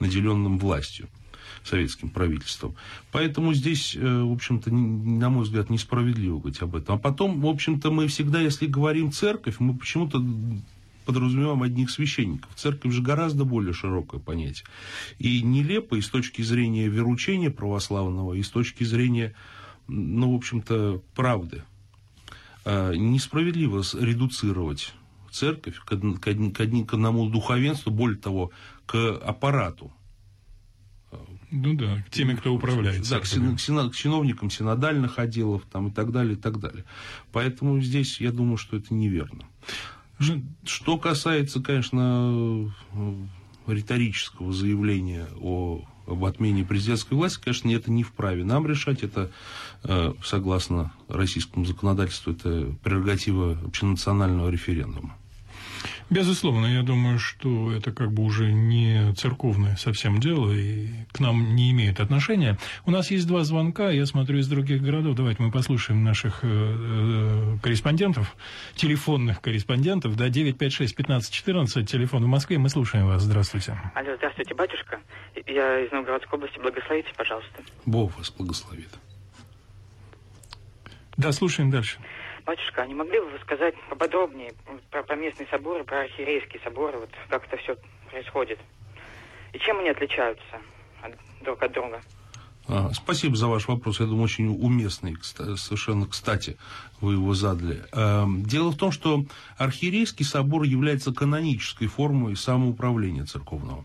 наделенным 0.00 0.58
властью 0.58 1.08
советским 1.64 2.10
правительством. 2.10 2.74
Поэтому 3.12 3.54
здесь, 3.54 3.96
э, 3.96 4.22
в 4.22 4.32
общем-то, 4.32 4.70
на 4.72 5.30
мой 5.30 5.44
взгляд, 5.44 5.70
несправедливо 5.70 6.38
говорить 6.38 6.62
об 6.62 6.76
этом. 6.76 6.96
А 6.96 6.98
потом, 6.98 7.40
в 7.40 7.46
общем-то, 7.46 7.90
мы 7.90 8.06
всегда, 8.06 8.40
если 8.40 8.66
говорим 8.66 9.12
церковь, 9.12 9.56
мы 9.58 9.74
почему-то 9.74 10.22
подразумеваем 11.04 11.62
одних 11.62 11.90
священников. 11.90 12.50
Церковь 12.54 12.92
же 12.92 13.00
гораздо 13.00 13.44
более 13.44 13.72
широкое 13.72 14.20
понятие. 14.20 14.66
И 15.18 15.42
нелепо 15.42 15.94
и 15.94 16.02
с 16.02 16.08
точки 16.08 16.42
зрения 16.42 16.88
веручения 16.88 17.50
православного, 17.50 18.34
и 18.34 18.42
с 18.42 18.50
точки 18.50 18.84
зрения, 18.84 19.34
ну, 19.86 20.32
в 20.32 20.36
общем-то, 20.36 21.00
правды. 21.14 21.62
А, 22.66 22.92
несправедливо 22.92 23.82
редуцировать 23.98 24.92
церковь 25.30 25.78
к, 25.78 25.92
одному 25.92 27.30
духовенству, 27.30 27.90
более 27.90 28.18
того, 28.18 28.50
к 28.84 29.16
аппарату 29.24 29.90
ну 31.50 31.74
да, 31.74 32.02
к 32.06 32.10
теми, 32.10 32.34
кто 32.34 32.54
управляет. 32.54 33.08
Да, 33.08 33.20
к, 33.20 33.22
к 33.22 33.94
чиновникам 33.94 34.50
синодальных 34.50 35.18
отделов 35.18 35.62
там, 35.70 35.88
и 35.88 35.90
так 35.90 36.12
далее, 36.12 36.34
и 36.34 36.36
так 36.36 36.60
далее. 36.60 36.84
Поэтому 37.32 37.80
здесь 37.80 38.20
я 38.20 38.32
думаю, 38.32 38.56
что 38.56 38.76
это 38.76 38.92
неверно. 38.92 39.44
Ну, 40.18 40.42
что 40.64 40.98
касается, 40.98 41.62
конечно, 41.62 42.72
риторического 43.66 44.52
заявления 44.52 45.26
о, 45.40 45.84
об 46.06 46.24
отмене 46.24 46.64
президентской 46.64 47.14
власти, 47.14 47.40
конечно, 47.42 47.70
это 47.70 47.90
не 47.90 48.02
вправе 48.02 48.44
нам 48.44 48.66
решать. 48.66 49.02
Это, 49.02 49.30
э, 49.84 50.12
согласно 50.24 50.92
российскому 51.08 51.64
законодательству, 51.64 52.32
это 52.32 52.74
прерогатива 52.82 53.58
общенационального 53.64 54.50
референдума. 54.50 55.16
Безусловно, 56.10 56.66
я 56.66 56.82
думаю, 56.82 57.18
что 57.18 57.72
это 57.72 57.92
как 57.92 58.12
бы 58.12 58.22
уже 58.22 58.52
не 58.52 59.12
церковное 59.14 59.76
совсем 59.76 60.20
дело 60.20 60.50
и 60.52 60.88
к 61.12 61.20
нам 61.20 61.54
не 61.54 61.70
имеет 61.70 62.00
отношения. 62.00 62.56
У 62.86 62.90
нас 62.90 63.10
есть 63.10 63.26
два 63.26 63.44
звонка, 63.44 63.90
я 63.90 64.06
смотрю 64.06 64.38
из 64.38 64.48
других 64.48 64.82
городов. 64.82 65.16
Давайте 65.16 65.42
мы 65.42 65.50
послушаем 65.50 66.04
наших 66.04 66.40
э, 66.42 66.48
э 66.48 67.58
корреспондентов, 67.62 68.36
телефонных 68.74 69.40
корреспондентов. 69.40 70.16
Да, 70.16 70.28
956-1514, 70.28 71.84
телефон 71.84 72.24
в 72.24 72.28
Москве. 72.28 72.58
Мы 72.58 72.68
слушаем 72.68 73.06
вас. 73.06 73.22
Здравствуйте. 73.22 73.78
Алло, 73.94 74.14
здравствуйте, 74.16 74.54
батюшка. 74.54 75.00
Я 75.46 75.80
из 75.80 75.92
Новгородской 75.92 76.38
области. 76.38 76.58
Благословите, 76.58 77.08
пожалуйста. 77.16 77.62
Бог 77.86 78.16
вас 78.16 78.30
благословит. 78.30 78.90
Да, 81.16 81.32
слушаем 81.32 81.70
дальше. 81.70 81.98
Батюшка, 82.48 82.80
а 82.80 82.86
не 82.86 82.94
могли 82.94 83.20
бы 83.20 83.26
вы 83.26 83.38
сказать 83.40 83.74
поподробнее 83.90 84.54
про, 84.90 85.02
про 85.02 85.16
местные 85.16 85.46
соборы, 85.48 85.84
про 85.84 86.00
архиерейские 86.00 86.62
соборы, 86.64 86.96
вот 86.96 87.10
как 87.28 87.46
это 87.46 87.58
все 87.58 87.76
происходит? 88.10 88.58
И 89.52 89.58
чем 89.58 89.80
они 89.80 89.90
отличаются 89.90 90.58
от, 91.02 91.12
друг 91.42 91.62
от 91.62 91.72
друга? 91.72 92.00
Спасибо 92.94 93.36
за 93.36 93.48
ваш 93.48 93.68
вопрос. 93.68 94.00
Я 94.00 94.06
думаю, 94.06 94.24
очень 94.24 94.46
уместный, 94.46 95.18
совершенно 95.22 96.06
кстати, 96.06 96.56
вы 97.02 97.14
его 97.14 97.34
задали. 97.34 97.84
Эм, 97.92 98.42
дело 98.44 98.70
в 98.70 98.78
том, 98.78 98.92
что 98.92 99.24
архиерейский 99.58 100.24
собор 100.24 100.62
является 100.62 101.12
канонической 101.12 101.86
формой 101.86 102.34
самоуправления 102.34 103.26
церковного. 103.26 103.84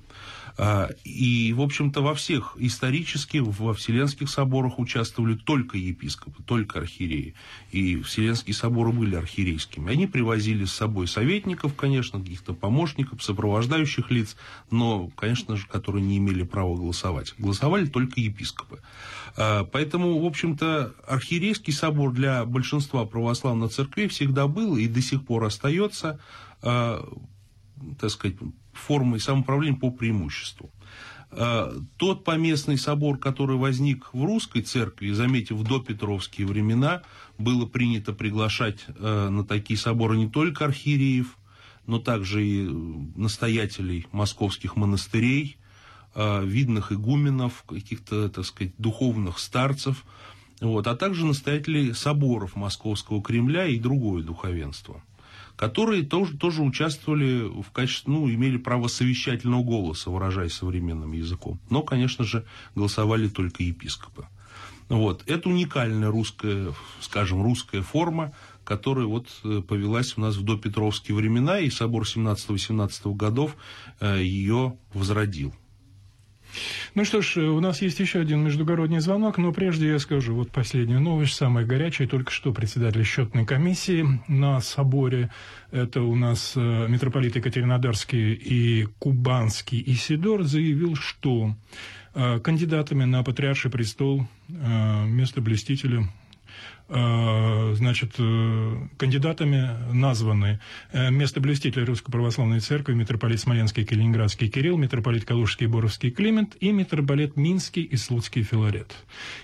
А, 0.57 0.89
и, 1.03 1.53
в 1.53 1.61
общем-то, 1.61 2.01
во 2.01 2.13
всех 2.13 2.55
исторически, 2.59 3.37
во 3.37 3.73
Вселенских 3.73 4.29
соборах 4.29 4.77
участвовали 4.77 5.35
только 5.35 5.77
епископы, 5.77 6.43
только 6.43 6.79
архиереи. 6.79 7.33
И 7.71 8.01
Вселенские 8.01 8.53
соборы 8.53 8.91
были 8.91 9.15
архиерейскими. 9.15 9.91
Они 9.91 10.05
привозили 10.05 10.65
с 10.65 10.73
собой 10.73 11.07
советников, 11.07 11.73
конечно, 11.75 12.19
каких-то 12.19 12.53
помощников, 12.53 13.23
сопровождающих 13.23 14.11
лиц, 14.11 14.35
но, 14.69 15.07
конечно 15.15 15.55
же, 15.55 15.65
которые 15.67 16.03
не 16.03 16.17
имели 16.17 16.43
права 16.43 16.75
голосовать. 16.75 17.33
Голосовали 17.37 17.87
только 17.87 18.19
епископы. 18.19 18.79
А, 19.35 19.63
поэтому, 19.63 20.19
в 20.19 20.25
общем-то, 20.25 20.93
архиерейский 21.07 21.73
собор 21.73 22.11
для 22.11 22.45
большинства 22.45 23.05
православных 23.05 23.71
церквей 23.71 24.07
всегда 24.07 24.47
был 24.47 24.77
и 24.77 24.87
до 24.87 25.01
сих 25.01 25.25
пор 25.25 25.45
остается 25.45 26.19
а, 26.61 27.03
так 27.99 28.09
сказать, 28.09 28.37
формой 28.73 29.19
самоуправления 29.19 29.79
по 29.79 29.91
преимуществу. 29.91 30.71
А, 31.35 31.73
тот 31.97 32.23
поместный 32.23 32.77
собор, 32.77 33.17
который 33.17 33.57
возник 33.57 34.09
в 34.13 34.23
русской 34.23 34.61
церкви, 34.61 35.11
заметив 35.11 35.61
до 35.63 35.79
Петровские 35.79 36.47
времена, 36.47 37.01
было 37.37 37.65
принято 37.65 38.13
приглашать 38.13 38.85
а, 38.87 39.29
на 39.29 39.43
такие 39.43 39.77
соборы 39.77 40.17
не 40.17 40.29
только 40.29 40.65
архиереев, 40.65 41.37
но 41.87 41.99
также 41.99 42.45
и 42.45 42.67
настоятелей 43.15 44.07
московских 44.11 44.75
монастырей, 44.75 45.57
а, 46.13 46.43
видных 46.43 46.91
игуменов, 46.91 47.63
каких-то, 47.67 48.29
так 48.29 48.45
сказать, 48.45 48.73
духовных 48.77 49.39
старцев, 49.39 50.05
вот, 50.61 50.85
а 50.87 50.95
также 50.95 51.25
настоятелей 51.25 51.93
соборов 51.93 52.55
Московского 52.55 53.21
Кремля 53.21 53.65
и 53.65 53.79
другое 53.79 54.23
духовенство 54.23 55.01
которые 55.55 56.03
тоже, 56.03 56.37
тоже 56.37 56.61
участвовали 56.61 57.61
в 57.61 57.71
качестве, 57.71 58.13
ну, 58.13 58.29
имели 58.29 58.57
право 58.57 58.87
совещательного 58.87 59.63
голоса, 59.63 60.09
выражаясь 60.09 60.53
современным 60.53 61.11
языком. 61.11 61.59
Но, 61.69 61.81
конечно 61.81 62.23
же, 62.25 62.45
голосовали 62.75 63.27
только 63.27 63.63
епископы. 63.63 64.27
Вот. 64.89 65.23
Это 65.27 65.49
уникальная 65.49 66.09
русская, 66.09 66.73
скажем, 66.99 67.41
русская 67.41 67.81
форма, 67.81 68.33
которая 68.63 69.05
вот 69.05 69.27
э, 69.43 69.61
повелась 69.67 70.17
у 70.17 70.21
нас 70.21 70.35
в 70.35 70.43
допетровские 70.43 71.15
времена, 71.15 71.59
и 71.59 71.69
собор 71.69 72.03
17-18 72.03 73.13
годов 73.15 73.55
э, 73.99 74.21
ее 74.21 74.77
возродил. 74.93 75.53
Ну 76.95 77.05
что 77.05 77.21
ж, 77.21 77.37
у 77.37 77.59
нас 77.59 77.81
есть 77.81 77.99
еще 77.99 78.19
один 78.19 78.43
междугородний 78.43 78.99
звонок, 78.99 79.37
но 79.37 79.51
прежде 79.51 79.89
я 79.89 79.99
скажу 79.99 80.35
вот 80.35 80.51
последнюю 80.51 81.01
новость, 81.01 81.33
самая 81.33 81.65
горячая. 81.65 82.07
Только 82.07 82.31
что 82.31 82.53
председатель 82.53 83.03
счетной 83.03 83.45
комиссии 83.45 84.05
на 84.27 84.61
соборе, 84.61 85.31
это 85.71 86.01
у 86.01 86.15
нас 86.15 86.53
э, 86.55 86.87
митрополит 86.87 87.35
Екатеринодарский 87.35 88.33
и 88.33 88.87
Кубанский 88.99 89.83
Исидор, 89.85 90.43
заявил, 90.43 90.95
что 90.95 91.55
э, 92.13 92.39
кандидатами 92.39 93.05
на 93.05 93.23
патриарший 93.23 93.71
престол 93.71 94.27
э, 94.49 95.05
место 95.05 95.41
блестителя 95.41 96.03
Э, 96.03 96.22
значит, 96.93 98.13
э, 98.19 98.87
кандидатами 98.97 99.91
названы 99.93 100.59
э, 100.91 101.09
место 101.09 101.39
блюстителя 101.39 101.85
Русской 101.85 102.11
Православной 102.11 102.59
Церкви, 102.59 102.93
митрополит 102.93 103.39
Смоленский 103.39 103.83
Калининградский 103.83 104.47
Кирилл, 104.47 104.77
митрополит 104.77 105.25
Калужский 105.25 105.67
Боровский 105.67 106.11
Климент 106.11 106.55
и 106.59 106.71
митрополит 106.71 107.35
Минский 107.35 107.81
и 107.81 107.95
Слуцкий 107.95 108.43
Филарет. 108.43 108.95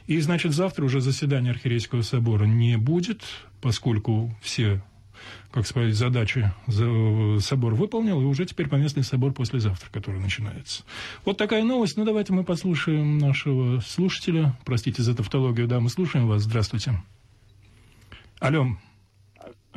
И, 0.05 0.19
значит, 0.19 0.53
завтра 0.53 0.85
уже 0.85 1.01
заседания 1.01 1.51
Архиерейского 1.51 2.03
собора 2.03 2.45
не 2.45 2.77
будет, 2.77 3.23
поскольку 3.61 4.35
все 4.41 4.81
как 5.51 5.67
сказать, 5.67 5.95
задачи 5.95 6.53
собор 6.67 7.73
выполнил, 7.75 8.21
и 8.21 8.23
уже 8.23 8.45
теперь 8.45 8.69
поместный 8.69 9.03
собор 9.03 9.33
послезавтра, 9.33 9.89
который 9.91 10.21
начинается. 10.21 10.83
Вот 11.25 11.37
такая 11.37 11.63
новость. 11.63 11.97
Ну, 11.97 12.05
давайте 12.05 12.31
мы 12.31 12.45
послушаем 12.45 13.17
нашего 13.17 13.81
слушателя. 13.81 14.57
Простите 14.63 15.03
за 15.03 15.15
тавтологию, 15.15 15.67
да, 15.67 15.81
мы 15.81 15.89
слушаем 15.89 16.27
вас. 16.27 16.43
Здравствуйте. 16.43 17.01
Алло. 18.39 18.67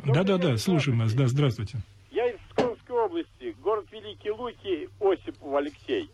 Да-да-да, 0.05 0.57
слушаем 0.57 0.99
вас. 0.99 1.13
Да, 1.13 1.27
здравствуйте. 1.27 1.79
Я 2.11 2.29
из 2.29 2.39
Псковской 2.49 2.97
области, 2.97 3.55
город 3.61 3.85
Великий 3.91 4.31
Луки, 4.31 4.89
Осипов 5.01 5.53
Алексей. 5.53 6.09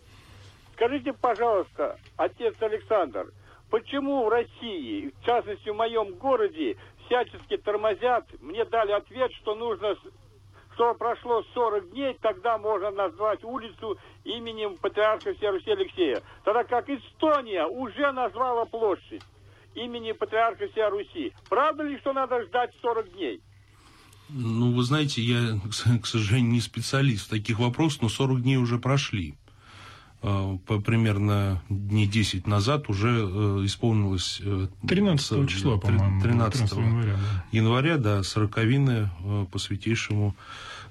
Скажите, 0.73 1.13
пожалуйста, 1.13 1.99
отец 2.17 2.55
Александр, 2.59 3.31
почему 3.69 4.25
в 4.25 4.29
России, 4.29 5.13
в 5.21 5.25
частности 5.25 5.69
в 5.69 5.75
моем 5.75 6.15
городе, 6.15 6.77
всячески 7.05 7.57
тормозят? 7.57 8.25
Мне 8.41 8.65
дали 8.65 8.93
ответ, 8.93 9.31
что 9.33 9.53
нужно, 9.53 9.95
что 10.73 10.95
прошло 10.95 11.43
40 11.53 11.91
дней, 11.91 12.17
тогда 12.19 12.57
можно 12.57 12.89
назвать 12.89 13.43
улицу 13.43 13.99
именем 14.23 14.75
патриарха 14.77 15.35
всея 15.35 15.51
Руси 15.51 15.69
Алексея. 15.69 16.23
Тогда 16.43 16.63
как 16.63 16.89
Эстония 16.89 17.65
уже 17.67 18.12
назвала 18.12 18.65
площадь 18.65 19.21
имени 19.85 20.11
патриарха 20.11 20.67
всея 20.69 20.89
Руси. 20.89 21.33
Правда 21.49 21.83
ли, 21.83 21.97
что 21.99 22.13
надо 22.13 22.43
ждать 22.45 22.71
40 22.81 23.13
дней? 23.13 23.41
Ну, 24.29 24.73
вы 24.73 24.83
знаете, 24.83 25.21
я, 25.21 25.59
к 26.01 26.05
сожалению, 26.05 26.51
не 26.51 26.61
специалист 26.61 27.27
в 27.27 27.29
таких 27.29 27.59
вопросах, 27.59 28.03
но 28.03 28.09
40 28.09 28.43
дней 28.43 28.57
уже 28.57 28.77
прошли. 28.77 29.35
А, 30.21 30.57
по, 30.67 30.79
примерно 30.79 31.63
дней 31.69 32.05
10 32.05 32.45
назад 32.45 32.89
уже 32.89 33.09
э, 33.09 33.65
исполнилось... 33.65 34.41
13 34.87 35.31
э, 35.31 35.47
числа, 35.47 35.77
по-моему. 35.77 36.21
13 36.21 36.71
января, 36.73 37.13
да. 37.13 37.45
января, 37.51 37.97
да, 37.97 38.23
сороковины 38.23 39.09
э, 39.23 39.45
по 39.51 39.57
святейшему 39.59 40.35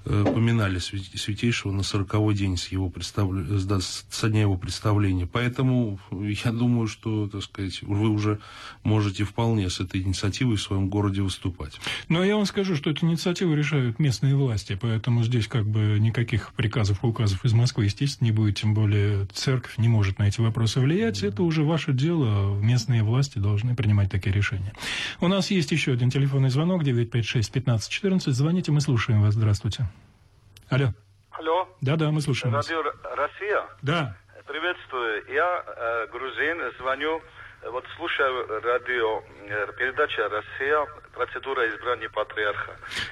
поминали 0.03 0.79
Святейшего 0.79 1.71
на 1.71 1.83
сороковой 1.83 2.35
день 2.35 2.57
с 2.57 2.67
его 2.69 2.89
представля... 2.89 3.45
со 3.79 4.29
дня 4.29 4.41
его 4.41 4.57
представления. 4.57 5.27
Поэтому 5.27 5.99
я 6.11 6.51
думаю, 6.51 6.87
что, 6.87 7.27
так 7.27 7.43
сказать, 7.43 7.81
вы 7.81 8.09
уже 8.09 8.39
можете 8.83 9.23
вполне 9.23 9.69
с 9.69 9.79
этой 9.79 10.01
инициативой 10.01 10.55
в 10.55 10.61
своем 10.61 10.89
городе 10.89 11.21
выступать. 11.21 11.79
Но 12.07 12.23
я 12.23 12.35
вам 12.35 12.45
скажу, 12.45 12.75
что 12.75 12.89
эту 12.89 13.05
инициативу 13.05 13.53
решают 13.53 13.99
местные 13.99 14.35
власти, 14.35 14.77
поэтому 14.79 15.23
здесь 15.23 15.47
как 15.47 15.65
бы 15.65 15.97
никаких 15.99 16.53
приказов 16.53 17.03
и 17.03 17.07
указов 17.07 17.43
из 17.45 17.53
Москвы, 17.53 17.85
естественно, 17.85 18.27
не 18.27 18.31
будет, 18.31 18.57
тем 18.57 18.73
более 18.73 19.25
церковь 19.33 19.77
не 19.77 19.87
может 19.87 20.19
на 20.19 20.27
эти 20.27 20.41
вопросы 20.41 20.79
влиять. 20.79 21.23
Это 21.23 21.43
уже 21.43 21.63
ваше 21.63 21.93
дело, 21.93 22.59
местные 22.59 23.03
власти 23.03 23.39
должны 23.39 23.75
принимать 23.75 24.11
такие 24.11 24.33
решения. 24.33 24.73
У 25.19 25.27
нас 25.27 25.51
есть 25.51 25.71
еще 25.71 25.93
один 25.93 26.09
телефонный 26.09 26.49
звонок, 26.49 26.83
956 26.83 27.51
15 27.51 27.91
14. 27.91 28.35
Звоните, 28.35 28.71
мы 28.71 28.81
слушаем 28.81 29.21
вас. 29.21 29.33
Здравствуйте. 29.33 29.89
Алло. 30.69 30.93
Алло. 31.31 31.67
Да-да, 31.81 32.11
мы 32.11 32.21
слушаем 32.21 32.53
Радио 32.53 32.83
вас. 32.83 32.93
Россия? 33.15 33.63
Да. 33.81 34.15
Приветствую. 34.47 35.23
Я 35.33 35.63
э, 35.65 36.07
грузин, 36.11 36.57
звоню. 36.79 37.21
Вот 37.71 37.83
слушаю 37.97 38.47
радио, 38.61 39.21
э, 39.49 39.67
передача 39.77 40.29
«Россия», 40.29 40.87
процедура 41.13 41.67
избрания 41.69 42.07
патриарха. 42.09 42.71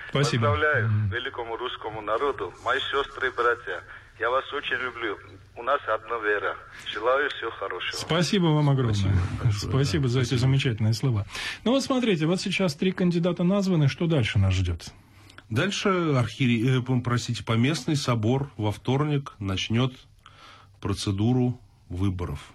Спасибо. 0.10 0.48
Поздравляю 0.48 0.89
великому 1.12 1.58
русскому 1.58 2.02
народу, 2.02 2.54
мои 2.63 2.80
сестры 2.80 3.28
и 3.28 3.32
братья. 3.32 3.84
Я 4.20 4.30
вас 4.30 4.46
очень 4.54 4.78
люблю. 4.78 5.17
У 5.56 5.63
нас 5.63 5.82
одна 5.88 6.17
вера. 6.20 6.56
Желаю 6.88 7.30
всего 7.32 7.52
хорошего. 7.52 7.98
Спасибо 7.98 8.46
вам 8.46 8.70
огромное. 8.70 8.93
Спасибо, 8.96 9.70
Спасибо 9.70 10.04
да. 10.04 10.10
за 10.10 10.20
Спасибо. 10.20 10.36
эти 10.36 10.41
замечательные 10.41 10.93
слова. 10.93 11.26
Ну 11.65 11.72
вот 11.72 11.84
смотрите, 11.84 12.26
вот 12.26 12.39
сейчас 12.39 12.74
три 12.76 12.91
кандидата 12.93 13.43
названы. 13.43 13.88
Что 13.89 14.08
дальше 14.08 14.39
нас 14.39 14.54
ждет? 14.54 14.93
Дальше 15.49 15.89
архиерей, 16.17 16.79
э, 16.79 17.01
простите, 17.01 17.43
поместный 17.43 17.95
собор 17.95 18.51
во 18.57 18.71
вторник 18.71 19.33
начнет 19.39 19.93
процедуру 20.81 21.60
выборов. 21.88 22.51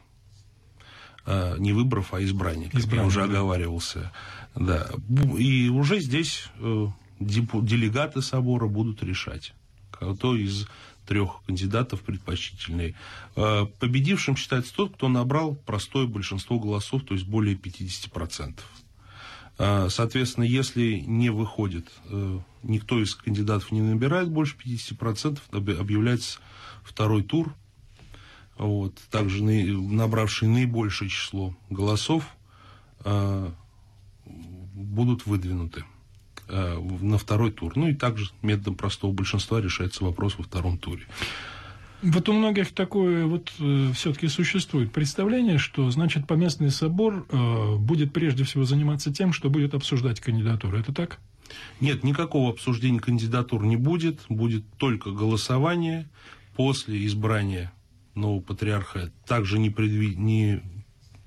Э, 1.25 1.57
не 1.59 1.73
выборов, 1.73 2.13
а 2.13 2.23
избраний, 2.23 2.67
как 2.67 2.81
Избрание, 2.81 3.03
я 3.03 3.07
уже 3.07 3.23
оговаривался. 3.23 4.13
Да. 4.55 4.91
И 5.39 5.71
уже 5.71 6.01
здесь 6.01 6.49
э, 6.59 6.87
делегаты 7.19 8.21
собора 8.21 8.67
будут 8.67 9.03
решать, 9.03 9.55
кто 9.91 10.37
из 10.37 10.67
трех 11.07 11.43
кандидатов 11.47 12.03
предпочтительный. 12.03 12.95
Победившим 13.35 14.37
считается 14.37 14.73
тот, 14.75 14.95
кто 14.95 15.09
набрал 15.09 15.57
простое 15.57 16.07
большинство 16.07 16.61
голосов, 16.61 17.03
то 17.05 17.15
есть 17.15 17.27
более 17.27 17.57
50%. 17.57 18.61
А, 19.65 19.89
соответственно, 19.91 20.43
если 20.43 21.05
не 21.07 21.31
выходит, 21.31 21.87
э, 22.07 22.41
никто 22.65 23.01
из 23.01 23.15
кандидатов 23.15 23.71
не 23.71 23.81
набирает 23.81 24.29
больше 24.29 24.57
50%, 24.57 25.39
объявляется 25.53 26.41
второй 26.83 27.23
тур. 27.23 27.55
Вот, 28.59 28.97
также 29.09 29.45
набравшие 29.45 30.49
наибольшее 30.49 31.09
число 31.09 31.55
голосов 31.71 32.25
а, 33.05 33.55
будут 34.25 35.27
выдвинуты 35.27 35.85
а, 36.49 36.81
на 36.81 37.17
второй 37.17 37.53
тур. 37.53 37.77
Ну 37.77 37.87
и 37.87 37.95
также 37.95 38.33
методом 38.43 38.75
простого 38.75 39.13
большинства 39.13 39.61
решается 39.61 40.03
вопрос 40.03 40.39
во 40.39 40.43
втором 40.43 40.77
туре. 40.77 41.07
Вот 42.03 42.29
у 42.29 42.33
многих 42.33 42.73
такое 42.73 43.27
вот 43.27 43.53
э, 43.61 43.93
все-таки 43.95 44.27
существует 44.27 44.91
представление, 44.91 45.59
что, 45.59 45.89
значит, 45.93 46.27
поместный 46.27 46.71
собор 46.71 47.27
э, 47.31 47.77
будет 47.77 48.13
прежде 48.13 48.43
всего 48.43 48.65
заниматься 48.65 49.13
тем, 49.13 49.33
что 49.33 49.51
будет 49.51 49.75
обсуждать 49.75 50.19
кандидатуру. 50.19 50.77
Это 50.77 50.93
так? 50.93 51.21
Нет, 51.81 52.03
никакого 52.03 52.51
обсуждения 52.51 52.99
кандидатур 52.99 53.65
не 53.65 53.77
будет. 53.77 54.21
Будет 54.29 54.65
только 54.79 55.13
голосование 55.13 56.09
после 56.57 57.07
избрания 57.07 57.73
нового 58.17 58.41
патриарха. 58.41 59.13
Также 59.25 59.61
не, 59.61 59.71
предви... 59.71 60.17
не 60.17 60.61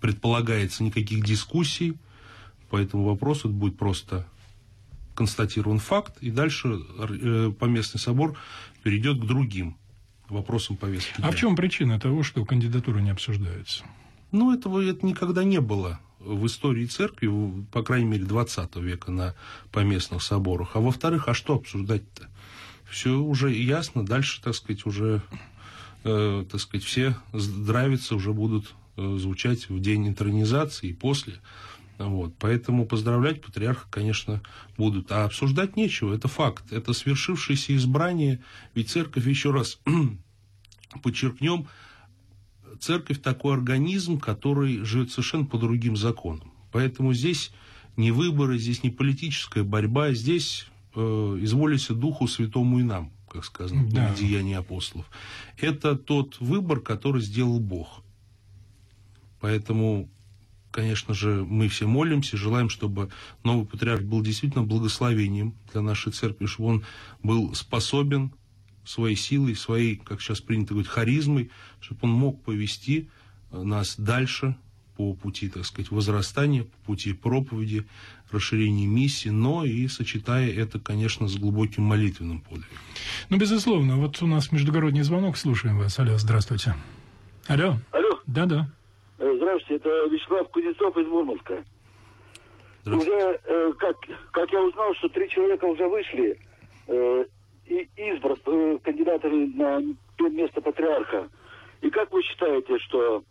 предполагается 0.02 0.84
никаких 0.84 1.24
дискуссий 1.24 1.94
по 2.70 2.76
этому 2.76 3.06
вопросу. 3.06 3.48
Это 3.48 3.58
будет 3.58 3.78
просто 3.78 4.28
констатирован 5.14 5.80
факт, 5.80 6.18
и 6.20 6.32
дальше 6.32 6.82
э, 7.00 7.54
поместный 7.58 8.02
собор 8.02 8.38
перейдет 8.84 9.22
к 9.22 9.26
другим 9.26 9.78
вопросам 10.30 10.78
повестки 10.78 11.18
дня. 11.18 11.28
А 11.28 11.32
в 11.32 11.36
чем 11.36 11.56
причина 11.56 12.00
того, 12.00 12.24
что 12.24 12.46
кандидатура 12.46 13.00
не 13.00 13.10
обсуждается? 13.10 13.84
Ну, 14.32 14.54
этого 14.54 14.82
это 14.82 15.06
никогда 15.06 15.44
не 15.44 15.62
было 15.62 16.00
в 16.20 16.46
истории 16.46 16.86
церкви, 16.86 17.30
по 17.72 17.84
крайней 17.84 18.08
мере, 18.10 18.26
20 18.26 18.76
века 18.78 19.12
на 19.12 19.36
поместных 19.72 20.24
соборах. 20.24 20.72
А 20.76 20.80
во-вторых, 20.80 21.28
а 21.28 21.34
что 21.34 21.56
обсуждать-то? 21.56 22.28
Все 22.90 23.12
уже 23.12 23.52
ясно, 23.52 24.06
дальше, 24.06 24.42
так 24.42 24.56
сказать, 24.56 24.86
уже, 24.86 25.22
э, 26.04 26.46
так 26.50 26.60
сказать, 26.60 26.86
все 26.86 27.16
здравицы 27.34 28.16
уже 28.16 28.34
будут 28.34 28.74
э, 28.98 29.18
звучать 29.20 29.70
в 29.70 29.80
день 29.80 30.08
интронизации 30.08 30.90
и 30.90 30.94
после. 30.94 31.36
Вот. 31.98 32.34
Поэтому 32.40 32.86
поздравлять 32.86 33.42
патриарха, 33.42 33.88
конечно, 33.90 34.42
будут. 34.78 35.12
А 35.12 35.26
обсуждать 35.26 35.76
нечего, 35.76 36.14
это 36.14 36.28
факт. 36.28 36.72
Это 36.72 36.94
свершившееся 36.94 37.76
избрание. 37.76 38.44
Ведь 38.74 38.90
церковь, 38.90 39.26
еще 39.26 39.52
раз 39.52 39.80
подчеркнем, 41.04 41.68
церковь 42.80 43.22
такой 43.22 43.54
организм, 43.54 44.20
который 44.20 44.84
живет 44.84 45.12
совершенно 45.12 45.46
по 45.46 45.58
другим 45.58 45.96
законам. 45.96 46.52
Поэтому 46.72 47.14
здесь 47.14 47.52
не 47.96 48.12
выборы, 48.12 48.58
здесь 48.58 48.84
не 48.84 48.90
политическая 48.90 49.64
борьба, 49.64 50.12
здесь 50.12 50.68
э, 50.96 51.00
изволится 51.42 51.94
Духу 51.94 52.28
Святому 52.28 52.80
и 52.80 52.84
нам, 52.84 53.12
как 53.30 53.46
сказано 53.46 53.90
да. 53.90 54.14
в 54.14 54.20
Деянии 54.20 54.56
апостолов. 54.56 55.10
Это 55.58 55.96
тот 55.96 56.40
выбор, 56.42 56.82
который 56.82 57.22
сделал 57.22 57.60
Бог. 57.62 58.04
Поэтому 59.40 60.10
конечно 60.76 61.14
же, 61.14 61.46
мы 61.48 61.70
все 61.70 61.88
молимся, 61.88 62.36
желаем, 62.36 62.68
чтобы 62.68 63.10
новый 63.46 63.66
патриарх 63.66 64.02
был 64.02 64.22
действительно 64.22 64.62
благословением 64.62 65.56
для 65.72 65.80
нашей 65.80 66.12
церкви, 66.12 66.48
чтобы 66.48 66.70
он 66.70 66.86
был 67.24 67.56
способен 67.56 68.34
своей 68.84 69.16
силой, 69.16 69.56
своей, 69.56 69.96
как 69.96 70.20
сейчас 70.20 70.42
принято 70.42 70.74
говорить, 70.74 70.92
харизмой, 70.92 71.50
чтобы 71.80 72.02
он 72.04 72.10
мог 72.12 72.44
повести 72.44 73.10
э, 73.52 73.62
нас 73.62 73.96
дальше 73.98 74.58
по 74.98 75.14
пути, 75.14 75.48
так 75.48 75.66
сказать, 75.66 75.92
возрастания, 75.92 76.64
по 76.64 76.78
пути 76.88 77.14
проповеди, 77.14 77.86
расширения 78.30 78.86
миссии, 78.86 79.30
но 79.30 79.64
и 79.64 79.88
сочетая 79.88 80.52
это, 80.52 80.78
конечно, 80.78 81.30
с 81.30 81.38
глубоким 81.38 81.84
молитвенным 81.84 82.42
подвигом. 82.42 82.78
Ну, 83.30 83.38
безусловно. 83.38 83.96
Вот 83.96 84.22
у 84.22 84.28
нас 84.28 84.52
междугородний 84.52 85.04
звонок. 85.04 85.38
Слушаем 85.38 85.78
вас. 85.78 85.98
Алло, 86.00 86.18
здравствуйте. 86.18 86.76
Алло. 87.48 87.80
Алло. 87.94 88.20
Да-да. 88.28 88.70
Э, 89.18 89.34
здравствуйте, 89.38 89.76
это 89.76 90.08
Вячеслав 90.10 90.50
Кузнецов 90.50 90.98
из 90.98 91.08
Мурманска. 91.08 91.64
Уже, 92.86 93.40
э, 93.44 93.74
как, 93.80 93.96
как 94.32 94.52
я 94.52 94.62
узнал, 94.62 94.94
что 94.96 95.10
три 95.10 95.30
человека 95.30 95.66
уже 95.66 95.88
вышли 95.88 96.40
э, 96.88 97.26
и 97.66 97.90
избран 97.96 98.38
э, 98.46 98.78
кандидатами 98.84 99.46
на 99.56 99.82
место 100.30 100.62
патриарха. 100.62 101.30
И 101.82 101.90
как 101.90 102.12
вы 102.12 102.22
считаете, 102.24 102.78
что 102.80 103.24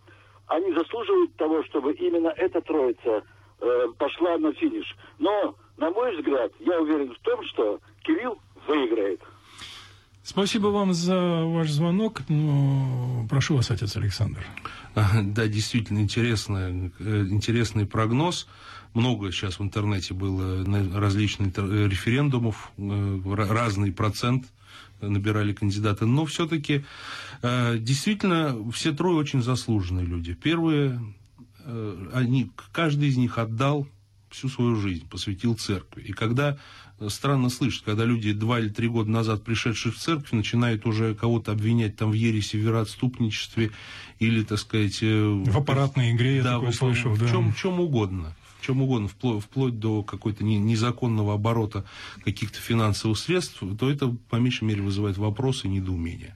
они 0.47 0.73
заслуживают 0.73 1.37
того, 1.37 1.63
чтобы 1.65 1.93
именно 1.93 2.29
эта 2.29 2.61
троица 2.63 3.23
э, 3.61 3.87
пошла 3.99 4.39
на 4.39 4.53
финиш? 4.55 4.97
Но, 5.19 5.55
на 5.77 5.91
мой 5.91 6.17
взгляд, 6.17 6.51
я 6.61 6.81
уверен 6.81 7.15
в 7.15 7.19
том, 7.21 7.45
что 7.45 7.79
Кирилл 8.03 8.39
выиграет. 8.67 9.21
Спасибо 10.27 10.69
вам 10.69 10.95
за 10.95 11.45
ваш 11.45 11.71
звонок. 11.71 12.23
Ну, 12.31 13.27
прошу 13.29 13.57
вас, 13.57 13.71
отец 13.71 13.95
Александр. 13.97 14.45
Да, 14.95 15.47
действительно 15.47 15.99
интересный, 15.99 16.93
э, 16.99 17.27
интересный 17.29 17.85
прогноз. 17.85 18.47
Много 18.95 19.31
сейчас 19.33 19.59
в 19.59 19.63
интернете 19.63 20.15
было 20.15 20.65
различных 20.99 21.59
референдумов, 21.59 22.73
э, 22.79 23.21
разный 23.37 23.93
процент 23.93 24.47
набирали 25.03 25.53
кандидаты. 25.53 26.07
Но 26.07 26.25
все-таки 26.25 26.87
э, 27.43 27.77
действительно 27.79 28.57
все 28.73 28.93
трое 28.93 29.19
очень 29.19 29.43
заслуженные 29.43 30.07
люди. 30.07 30.33
Первые, 30.33 31.03
они, 32.15 32.51
каждый 32.73 33.09
из 33.09 33.19
них 33.19 33.37
отдал 33.37 33.87
всю 34.35 34.49
свою 34.49 34.77
жизнь, 34.77 35.09
посвятил 35.09 35.55
церкви. 35.55 36.03
И 36.03 36.13
когда 36.13 36.59
странно 37.09 37.51
слышать, 37.51 37.85
когда 37.85 38.05
люди 38.05 38.33
два 38.33 38.59
или 38.59 38.69
три 38.69 38.89
года 38.89 39.11
назад, 39.11 39.45
пришедшие 39.45 39.93
в 39.93 39.99
церковь, 39.99 40.33
начинают 40.33 40.87
уже 40.87 41.15
кого-то 41.15 41.53
обвинять 41.53 41.97
там 41.97 42.11
в 42.11 42.15
ереси, 42.15 42.57
в 42.57 42.61
вероотступничестве 42.61 43.71
или, 44.19 44.43
так 44.43 44.59
сказать... 44.59 44.99
Э, 45.03 45.43
в 45.47 45.57
аппаратной 45.57 46.13
игре, 46.13 46.43
да, 46.43 46.51
я 46.51 46.55
такое 46.57 46.73
в, 46.73 46.75
слышал. 46.75 47.13
В, 47.13 47.19
да. 47.19 47.29
чем, 47.29 47.53
в 47.53 47.57
чем 47.57 47.81
угодно. 47.81 48.37
В 48.61 48.67
чем 48.67 48.83
угодно, 48.83 49.09
вплоть, 49.09 49.45
вплоть 49.45 49.79
до 49.79 50.03
какой-то 50.03 50.43
незаконного 50.43 51.35
оборота 51.35 51.85
каких-то 52.25 52.59
финансовых 52.59 53.19
средств, 53.19 53.63
то 53.79 53.91
это, 53.91 54.09
по 54.31 54.37
меньшей 54.37 54.65
мере, 54.65 54.81
вызывает 54.81 55.19
вопросы 55.19 55.67
и 55.67 55.71
недоумения. 55.71 56.35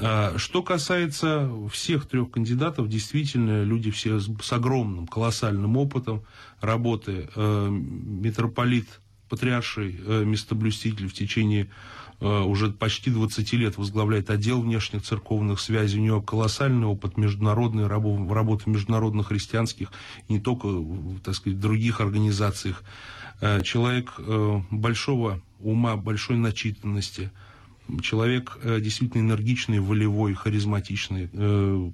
А, 0.00 0.34
что 0.36 0.62
касается 0.62 1.50
всех 1.72 2.06
трех 2.06 2.30
кандидатов, 2.30 2.88
действительно, 2.88 3.64
люди 3.64 3.90
все 3.90 4.20
с 4.20 4.52
огромным, 4.52 5.06
колоссальным 5.06 5.76
опытом 5.76 6.22
работы. 6.60 7.28
Э, 7.34 7.68
митрополит 7.70 8.86
патриарший 9.28 9.98
э, 9.98 10.24
местоблюститель 10.24 11.08
в 11.08 11.12
течение 11.12 11.68
э, 12.20 12.26
уже 12.26 12.70
почти 12.70 13.10
20 13.10 13.52
лет 13.54 13.76
возглавляет 13.76 14.30
отдел 14.30 14.60
внешних 14.60 15.02
церковных 15.02 15.58
связей. 15.58 15.98
У 15.98 16.04
него 16.04 16.22
колоссальный 16.22 16.86
опыт 16.86 17.16
международной 17.16 17.88
работы 17.88 18.64
в 18.64 18.68
международных 18.68 19.28
христианских, 19.28 19.90
не 20.28 20.38
только, 20.38 20.68
так 21.24 21.34
сказать, 21.34 21.58
других 21.58 22.00
организациях. 22.00 22.82
Человек 23.62 24.14
большого 24.70 25.40
ума, 25.60 25.94
большой 25.96 26.38
начитанности, 26.38 27.30
человек 28.02 28.58
действительно 28.62 29.22
энергичный, 29.22 29.80
волевой, 29.80 30.34
харизматичный, 30.34 31.28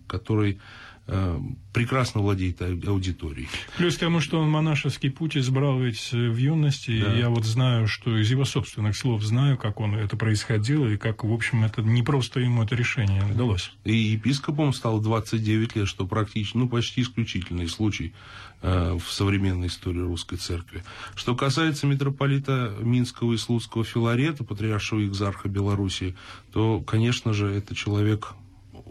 который 0.07 0.55
Э, 0.55 0.59
прекрасно 1.07 2.23
владеет 2.23 2.63
аудиторией. 2.63 3.49
Плюс 3.77 3.97
к 3.97 4.01
тому, 4.01 4.21
что 4.21 4.41
он 4.41 4.49
монашеский 4.49 5.11
путь 5.11 5.37
избрал 5.37 5.79
ведь 5.79 6.13
в 6.13 6.37
юности, 6.37 6.99
да. 6.99 7.15
и 7.15 7.19
я 7.19 7.29
вот 7.29 7.45
знаю, 7.45 7.89
что 7.89 8.17
из 8.17 8.31
его 8.31 8.45
собственных 8.47 8.97
слов 8.97 9.23
знаю, 9.23 9.59
как 9.59 9.81
он 9.81 9.95
это 9.95 10.17
происходило, 10.17 10.87
и 10.87 10.97
как, 10.97 11.25
в 11.25 11.33
общем, 11.33 11.65
это 11.65 11.83
не 11.83 12.03
просто 12.03 12.41
ему 12.41 12.63
это 12.63 12.75
решение 12.75 13.23
удалось. 13.25 13.73
И 13.85 13.95
епископом 13.95 14.73
стал 14.73 15.01
29 15.01 15.77
лет, 15.77 15.89
что 15.89 16.07
практически, 16.07 16.57
ну, 16.57 16.69
почти 16.69 17.03
исключительный 17.03 17.69
случай 17.69 18.15
э, 18.63 18.97
в 18.99 19.13
современной 19.13 19.67
истории 19.67 20.01
русской 20.01 20.37
церкви. 20.37 20.85
Что 21.17 21.35
касается 21.35 21.87
митрополита 21.87 22.75
Минского 22.81 23.35
и 23.35 23.37
Слуцкого 23.37 23.85
Филарета, 23.85 24.45
патриаршего 24.45 25.05
экзарха 25.05 25.49
Белоруссии, 25.49 26.15
то, 26.53 26.81
конечно 26.81 27.35
же, 27.35 27.49
это 27.49 27.75
человек 27.75 28.35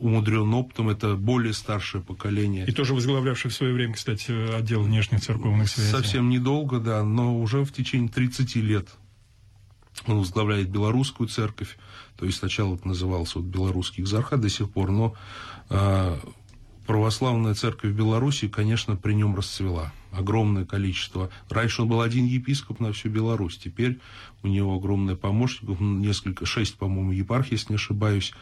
умудрен 0.04 0.54
опытом, 0.54 0.90
это 0.90 1.16
более 1.16 1.54
старшее 1.54 2.04
поколение. 2.04 2.66
И 2.68 2.72
тоже 2.72 2.94
возглавлявший 2.94 3.50
в 3.50 3.54
свое 3.54 3.74
время, 3.74 3.94
кстати, 3.94 4.32
отдел 4.56 4.84
внешних 4.84 5.22
церковных 5.22 5.70
связей. 5.70 5.92
Совсем 5.92 6.30
недолго, 6.30 6.80
да, 6.80 7.04
но 7.04 7.40
уже 7.40 7.64
в 7.64 7.72
течение 7.72 8.10
30 8.10 8.56
лет 8.58 8.90
он 10.08 10.20
возглавляет 10.20 10.70
белорусскую 10.70 11.30
церковь, 11.30 11.78
то 12.18 12.26
есть 12.26 12.40
сначала 12.40 12.76
это 12.76 12.88
назывался 12.88 13.40
вот 13.40 13.48
белорусский 13.48 14.04
экзархат 14.04 14.42
до 14.42 14.50
сих 14.50 14.70
пор, 14.70 14.92
но 14.92 15.14
э, 15.70 16.18
православная 16.86 17.54
церковь 17.54 17.92
в 17.92 17.96
Беларуси, 17.96 18.48
конечно, 18.50 18.96
при 18.98 19.14
нем 19.14 19.36
расцвела. 19.36 19.94
Огромное 20.14 20.66
количество. 20.66 21.30
Раньше 21.50 21.82
он 21.82 21.90
был 21.90 22.02
один 22.02 22.26
епископ 22.26 22.80
на 22.80 22.94
всю 22.94 23.10
Беларусь, 23.10 23.58
теперь 23.58 24.00
у 24.44 24.48
него 24.48 24.76
огромное 24.76 25.16
помощников, 25.16 25.80
несколько, 25.80 26.46
шесть, 26.46 26.78
по-моему, 26.78 27.12
епархий, 27.12 27.54
если 27.54 27.74
не 27.74 27.76
ошибаюсь. 27.76 28.34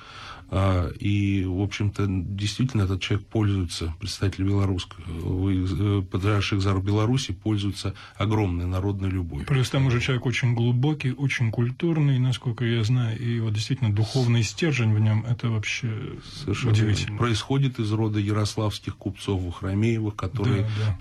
А, 0.53 0.89
и, 0.99 1.45
в 1.45 1.61
общем-то, 1.61 2.05
действительно 2.09 2.81
этот 2.81 3.01
человек 3.01 3.25
пользуется, 3.27 3.95
представитель 3.99 4.43
белорусского, 4.43 5.01
э, 5.49 6.01
патриарших 6.01 6.59
Экзар 6.59 6.81
Беларуси 6.81 7.31
пользуется 7.31 7.95
огромной 8.17 8.65
народной 8.65 9.09
любовью. 9.09 9.47
Плюс 9.47 9.69
там 9.69 9.85
уже 9.85 10.01
человек 10.01 10.25
очень 10.25 10.53
глубокий, 10.53 11.13
очень 11.13 11.51
культурный, 11.51 12.19
насколько 12.19 12.65
я 12.65 12.83
знаю, 12.83 13.17
и 13.17 13.39
вот 13.39 13.53
действительно 13.53 13.95
духовный 13.95 14.43
стержень 14.43 14.93
в 14.93 14.99
нем, 14.99 15.23
это 15.25 15.49
вообще 15.49 16.17
Совершенно 16.43 16.73
удивительно. 16.73 17.17
Происходит 17.17 17.79
из 17.79 17.89
рода 17.93 18.19
ярославских 18.19 18.97
купцов 18.97 19.41
Вахромеевых, 19.41 20.17
которые 20.17 20.63
да, 20.63 20.69
да. 20.85 20.97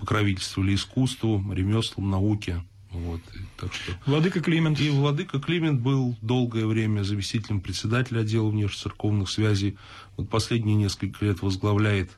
Покровительствовали 0.61 0.75
искусству, 0.75 1.45
ремеслам, 1.53 2.11
науке. 2.11 2.63
Вот, 2.91 3.21
и 3.35 3.39
так 3.57 3.73
что... 3.73 3.93
Владыка 4.07 4.41
Климент. 4.41 4.81
И 4.81 4.91
Владыка 4.91 5.39
Климент 5.39 5.81
был 5.81 6.17
долгое 6.23 6.67
время 6.67 7.03
заместителем 7.03 7.61
председателя 7.61 8.21
отдела 8.21 8.51
внешнецерковных 8.51 9.31
связей. 9.31 9.77
Вот 10.17 10.29
последние 10.29 10.77
несколько 10.77 11.25
лет 11.25 11.41
возглавляет 11.41 12.11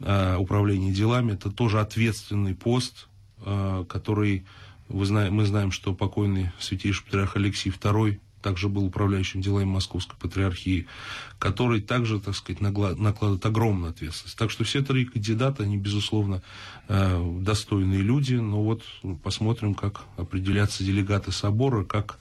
а, 0.00 0.36
управление 0.38 0.92
делами. 0.92 1.32
Это 1.32 1.50
тоже 1.50 1.80
ответственный 1.80 2.54
пост, 2.54 3.08
а, 3.38 3.84
который, 3.84 4.44
вы 4.88 5.04
знаете, 5.04 5.32
мы 5.32 5.46
знаем, 5.46 5.70
что 5.70 5.94
покойный 5.94 6.50
святейший 6.58 7.04
патриарх 7.04 7.36
Алексей 7.36 7.70
II 7.70 8.18
также 8.42 8.68
был 8.68 8.84
управляющим 8.84 9.40
делами 9.40 9.64
Московской 9.64 10.16
Патриархии, 10.18 10.86
который 11.38 11.80
также, 11.80 12.20
так 12.20 12.34
сказать, 12.34 12.60
накладывает 12.60 13.44
огромную 13.44 13.90
ответственность. 13.90 14.38
Так 14.38 14.50
что 14.50 14.64
все 14.64 14.82
три 14.82 15.04
кандидата, 15.04 15.62
они, 15.62 15.76
безусловно, 15.76 16.42
э, 16.88 17.38
достойные 17.40 18.00
люди, 18.00 18.34
но 18.34 18.62
вот 18.62 18.82
посмотрим, 19.22 19.74
как 19.74 20.02
определятся 20.16 20.84
делегаты 20.84 21.32
собора, 21.32 21.84
как 21.84 22.18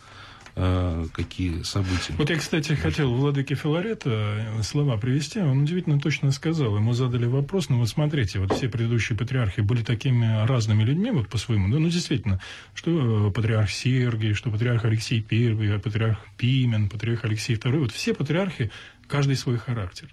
какие 1.14 1.62
события. 1.64 2.14
Вот 2.18 2.30
я, 2.30 2.38
кстати, 2.38 2.74
хотел 2.74 3.14
Владыке 3.14 3.56
Филарета 3.56 4.10
э, 4.10 4.64
слова 4.64 4.98
привести. 4.98 5.40
Он 5.40 5.64
удивительно 5.64 6.00
точно 6.00 6.32
сказал. 6.32 6.76
Ему 6.76 6.94
задали 6.94 7.26
вопрос, 7.26 7.70
ну 7.70 7.78
вот 7.78 7.88
смотрите, 7.88 8.40
вот 8.40 8.54
все 8.54 8.68
предыдущие 8.68 9.18
патриархи 9.18 9.62
были 9.62 9.84
такими 9.84 10.46
разными 10.46 10.84
людьми, 10.84 11.12
вот 11.12 11.30
по-своему. 11.30 11.70
Да, 11.70 11.80
ну, 11.80 11.90
действительно, 11.90 12.42
что 12.74 13.28
э, 13.28 13.32
патриарх 13.32 13.70
Сергий, 13.70 14.34
что 14.34 14.50
патриарх 14.52 14.84
Алексей 14.84 15.26
I, 15.30 15.80
патриарх 15.80 16.20
Пимен, 16.38 16.90
патриарх 16.90 17.24
Алексей 17.24 17.56
II. 17.56 17.80
Вот 17.80 17.92
все 17.92 18.14
патриархи, 18.14 18.70
каждый 19.08 19.36
свой 19.36 19.58
характер. 19.58 20.10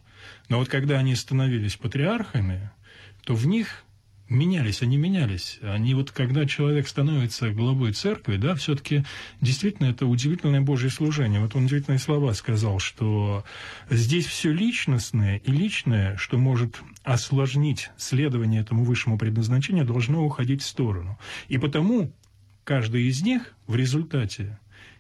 Но 0.49 0.59
вот 0.59 0.69
когда 0.69 0.99
они 0.99 1.17
становились 1.17 1.77
патриархами, 1.77 2.71
то 3.25 3.35
в 3.35 3.47
них 3.47 3.83
менялись, 4.29 4.83
они 4.83 4.97
менялись. 4.97 5.59
Они 5.63 5.95
вот, 5.95 6.11
когда 6.11 6.47
человек 6.47 6.89
становится 6.89 7.51
главой 7.51 7.93
церкви, 7.93 8.37
да, 8.37 8.55
все-таки 8.55 9.05
действительно 9.41 9.87
это 9.87 10.07
удивительное 10.07 10.61
Божье 10.61 10.91
служение. 10.91 11.41
Вот 11.41 11.55
он 11.55 11.67
удивительные 11.67 11.99
слова 11.99 12.33
сказал, 12.35 12.79
что 12.79 13.45
здесь 13.91 14.27
все 14.27 14.53
личностное 14.53 15.39
и 15.39 15.51
личное, 15.51 16.17
что 16.17 16.39
может 16.39 16.77
осложнить 17.05 17.91
следование 17.97 18.61
этому 18.61 18.85
высшему 18.85 19.19
предназначению, 19.19 19.85
должно 19.85 20.25
уходить 20.25 20.63
в 20.63 20.67
сторону. 20.67 21.19
И 21.49 21.59
потому 21.59 22.13
каждый 22.65 23.05
из 23.05 23.23
них 23.23 23.55
в 23.67 23.77
результате 23.77 24.59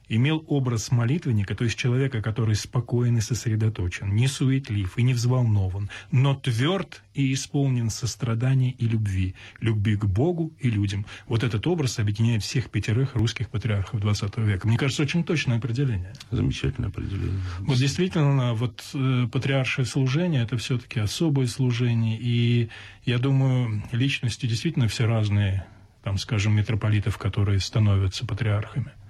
имел 0.08 0.44
образ 0.46 0.90
молитвенника, 0.90 1.54
то 1.54 1.64
есть 1.64 1.76
человека, 1.76 2.22
который 2.22 2.54
спокоен 2.54 3.18
и 3.18 3.20
сосредоточен, 3.20 4.14
не 4.14 4.28
суетлив 4.28 4.96
и 4.96 5.02
не 5.02 5.14
взволнован, 5.14 5.90
но 6.10 6.34
тверд 6.34 7.02
и 7.14 7.32
исполнен 7.32 7.90
сострадания 7.90 8.70
и 8.70 8.86
любви, 8.86 9.34
любви 9.60 9.96
к 9.96 10.04
Богу 10.04 10.52
и 10.60 10.70
людям. 10.70 11.06
Вот 11.26 11.42
этот 11.42 11.66
образ 11.66 11.98
объединяет 11.98 12.42
всех 12.42 12.70
пятерых 12.70 13.14
русских 13.14 13.48
патриархов 13.48 14.00
XX 14.00 14.44
века. 14.44 14.68
Мне 14.68 14.78
кажется, 14.78 15.02
очень 15.02 15.24
точное 15.24 15.58
определение. 15.58 16.12
Замечательное 16.30 16.90
определение. 16.90 17.40
Вот 17.60 17.78
действительно, 17.78 18.54
вот 18.54 18.84
э, 18.94 19.26
патриаршее 19.30 19.86
служение– 19.86 20.42
это 20.44 20.56
все-таки 20.56 21.00
особое 21.00 21.46
служение, 21.46 22.18
и 22.20 22.68
я 23.04 23.18
думаю, 23.18 23.82
личности 23.92 24.46
действительно 24.46 24.88
все 24.88 25.06
разные, 25.06 25.66
там, 26.02 26.18
скажем, 26.18 26.54
митрополитов, 26.54 27.18
которые 27.18 27.60
становятся 27.60 28.26
патриархами– 28.26 28.92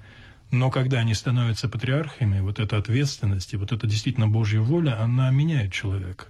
но 0.50 0.70
когда 0.70 0.98
они 0.98 1.14
становятся 1.14 1.68
патриархами, 1.68 2.40
вот 2.40 2.60
эта 2.60 2.76
ответственность 2.76 3.52
и 3.52 3.56
вот 3.56 3.72
эта 3.72 3.86
действительно 3.86 4.28
Божья 4.28 4.60
воля, 4.60 5.00
она 5.02 5.30
меняет 5.30 5.72
человека. 5.72 6.26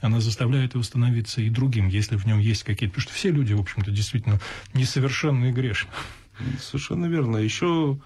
Она 0.00 0.20
заставляет 0.20 0.74
его 0.74 0.82
становиться 0.82 1.40
и 1.42 1.50
другим, 1.50 1.88
если 1.88 2.16
в 2.16 2.26
нем 2.26 2.38
есть 2.38 2.62
какие-то... 2.62 2.94
Потому 2.94 3.02
что 3.02 3.12
все 3.12 3.30
люди, 3.30 3.52
в 3.52 3.60
общем-то, 3.60 3.90
действительно 3.90 4.40
несовершенны 4.74 5.50
и 5.50 5.52
грешны. 5.52 5.90
Совершенно 6.60 7.06
верно. 7.06 7.36
Еще 7.38 7.98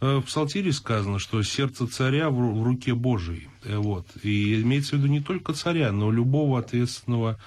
э, 0.00 0.16
в 0.18 0.22
Псалтире 0.22 0.72
сказано, 0.72 1.18
что 1.18 1.42
сердце 1.42 1.86
царя 1.86 2.30
в 2.30 2.62
руке 2.62 2.94
Божией. 2.94 3.48
Э, 3.64 3.76
вот. 3.76 4.06
И 4.22 4.62
имеется 4.62 4.96
в 4.96 4.98
виду 4.98 5.08
не 5.08 5.20
только 5.20 5.52
царя, 5.52 5.92
но 5.92 6.10
любого 6.10 6.58
ответственного 6.58 7.38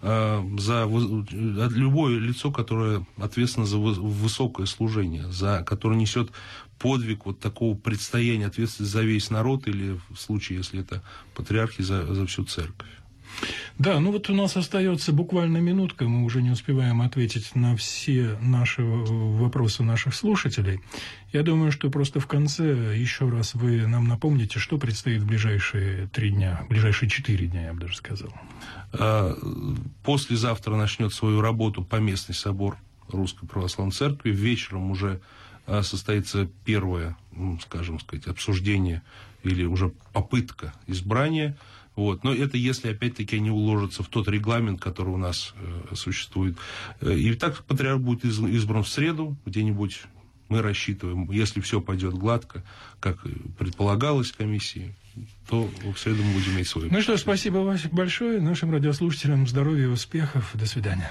э, 0.00 0.42
за 0.58 0.84
любое 0.86 2.18
лицо, 2.18 2.50
которое 2.50 3.06
ответственно 3.18 3.66
за 3.66 3.78
высокое 3.78 4.66
служение, 4.66 5.30
за, 5.30 5.62
которое 5.64 5.96
несет 5.96 6.30
подвиг 6.80 7.26
вот 7.26 7.38
такого 7.38 7.76
предстояния 7.76 8.46
ответственности 8.46 8.92
за 8.92 9.02
весь 9.02 9.30
народ 9.30 9.68
или 9.68 10.00
в 10.10 10.16
случае, 10.16 10.58
если 10.58 10.80
это 10.80 11.02
патриархи, 11.34 11.82
за, 11.82 12.12
за 12.12 12.26
всю 12.26 12.44
церковь. 12.44 12.88
Да, 13.78 14.00
ну 14.00 14.12
вот 14.12 14.28
у 14.28 14.34
нас 14.34 14.56
остается 14.56 15.12
буквально 15.12 15.58
минутка, 15.58 16.06
мы 16.06 16.24
уже 16.24 16.42
не 16.42 16.50
успеваем 16.50 17.00
ответить 17.00 17.54
на 17.54 17.76
все 17.76 18.36
наши 18.42 18.82
вопросы 18.82 19.82
наших 19.82 20.14
слушателей. 20.14 20.80
Я 21.32 21.42
думаю, 21.42 21.70
что 21.70 21.90
просто 21.90 22.18
в 22.18 22.26
конце 22.26 22.96
еще 22.96 23.28
раз 23.28 23.54
вы 23.54 23.86
нам 23.86 24.08
напомните, 24.08 24.58
что 24.58 24.78
предстоит 24.78 25.22
в 25.22 25.26
ближайшие 25.26 26.08
три 26.08 26.30
дня, 26.30 26.62
в 26.66 26.68
ближайшие 26.68 27.08
четыре 27.08 27.46
дня, 27.46 27.66
я 27.66 27.72
бы 27.72 27.80
даже 27.80 27.96
сказал. 27.96 28.34
А, 28.92 29.34
послезавтра 30.02 30.74
начнет 30.74 31.14
свою 31.14 31.40
работу 31.40 31.84
поместный 31.84 32.34
собор 32.34 32.76
Русской 33.08 33.46
Православной 33.46 33.92
Церкви. 33.92 34.30
Вечером 34.30 34.90
уже 34.90 35.20
состоится 35.82 36.48
первое, 36.64 37.16
ну, 37.32 37.58
скажем 37.60 38.00
сказать, 38.00 38.26
обсуждение 38.26 39.02
или 39.42 39.64
уже 39.64 39.92
попытка 40.12 40.72
избрания. 40.86 41.56
Вот. 41.96 42.24
Но 42.24 42.32
это 42.32 42.56
если, 42.56 42.90
опять-таки, 42.90 43.36
они 43.36 43.50
уложатся 43.50 44.02
в 44.02 44.08
тот 44.08 44.28
регламент, 44.28 44.80
который 44.80 45.10
у 45.10 45.16
нас 45.16 45.54
э, 45.56 45.94
существует. 45.94 46.56
Э, 47.00 47.14
и 47.14 47.34
так 47.34 47.64
патриарх 47.64 48.00
будет 48.00 48.24
из, 48.24 48.38
избран 48.40 48.82
в 48.82 48.88
среду, 48.88 49.36
где-нибудь 49.44 50.02
мы 50.48 50.62
рассчитываем, 50.62 51.30
если 51.30 51.60
все 51.60 51.80
пойдет 51.80 52.14
гладко, 52.14 52.64
как 52.98 53.22
предполагалось 53.56 54.32
комиссией, 54.32 54.94
то 55.48 55.70
в 55.94 55.98
среду 55.98 56.22
мы 56.24 56.32
будем 56.34 56.56
иметь 56.56 56.68
свой. 56.68 56.88
Ну 56.90 57.00
что, 57.00 57.16
спасибо 57.16 57.78
большое 57.92 58.40
нашим 58.40 58.72
радиослушателям. 58.72 59.46
Здоровья 59.46 59.84
и 59.84 59.86
успехов. 59.86 60.50
До 60.54 60.66
свидания. 60.66 61.10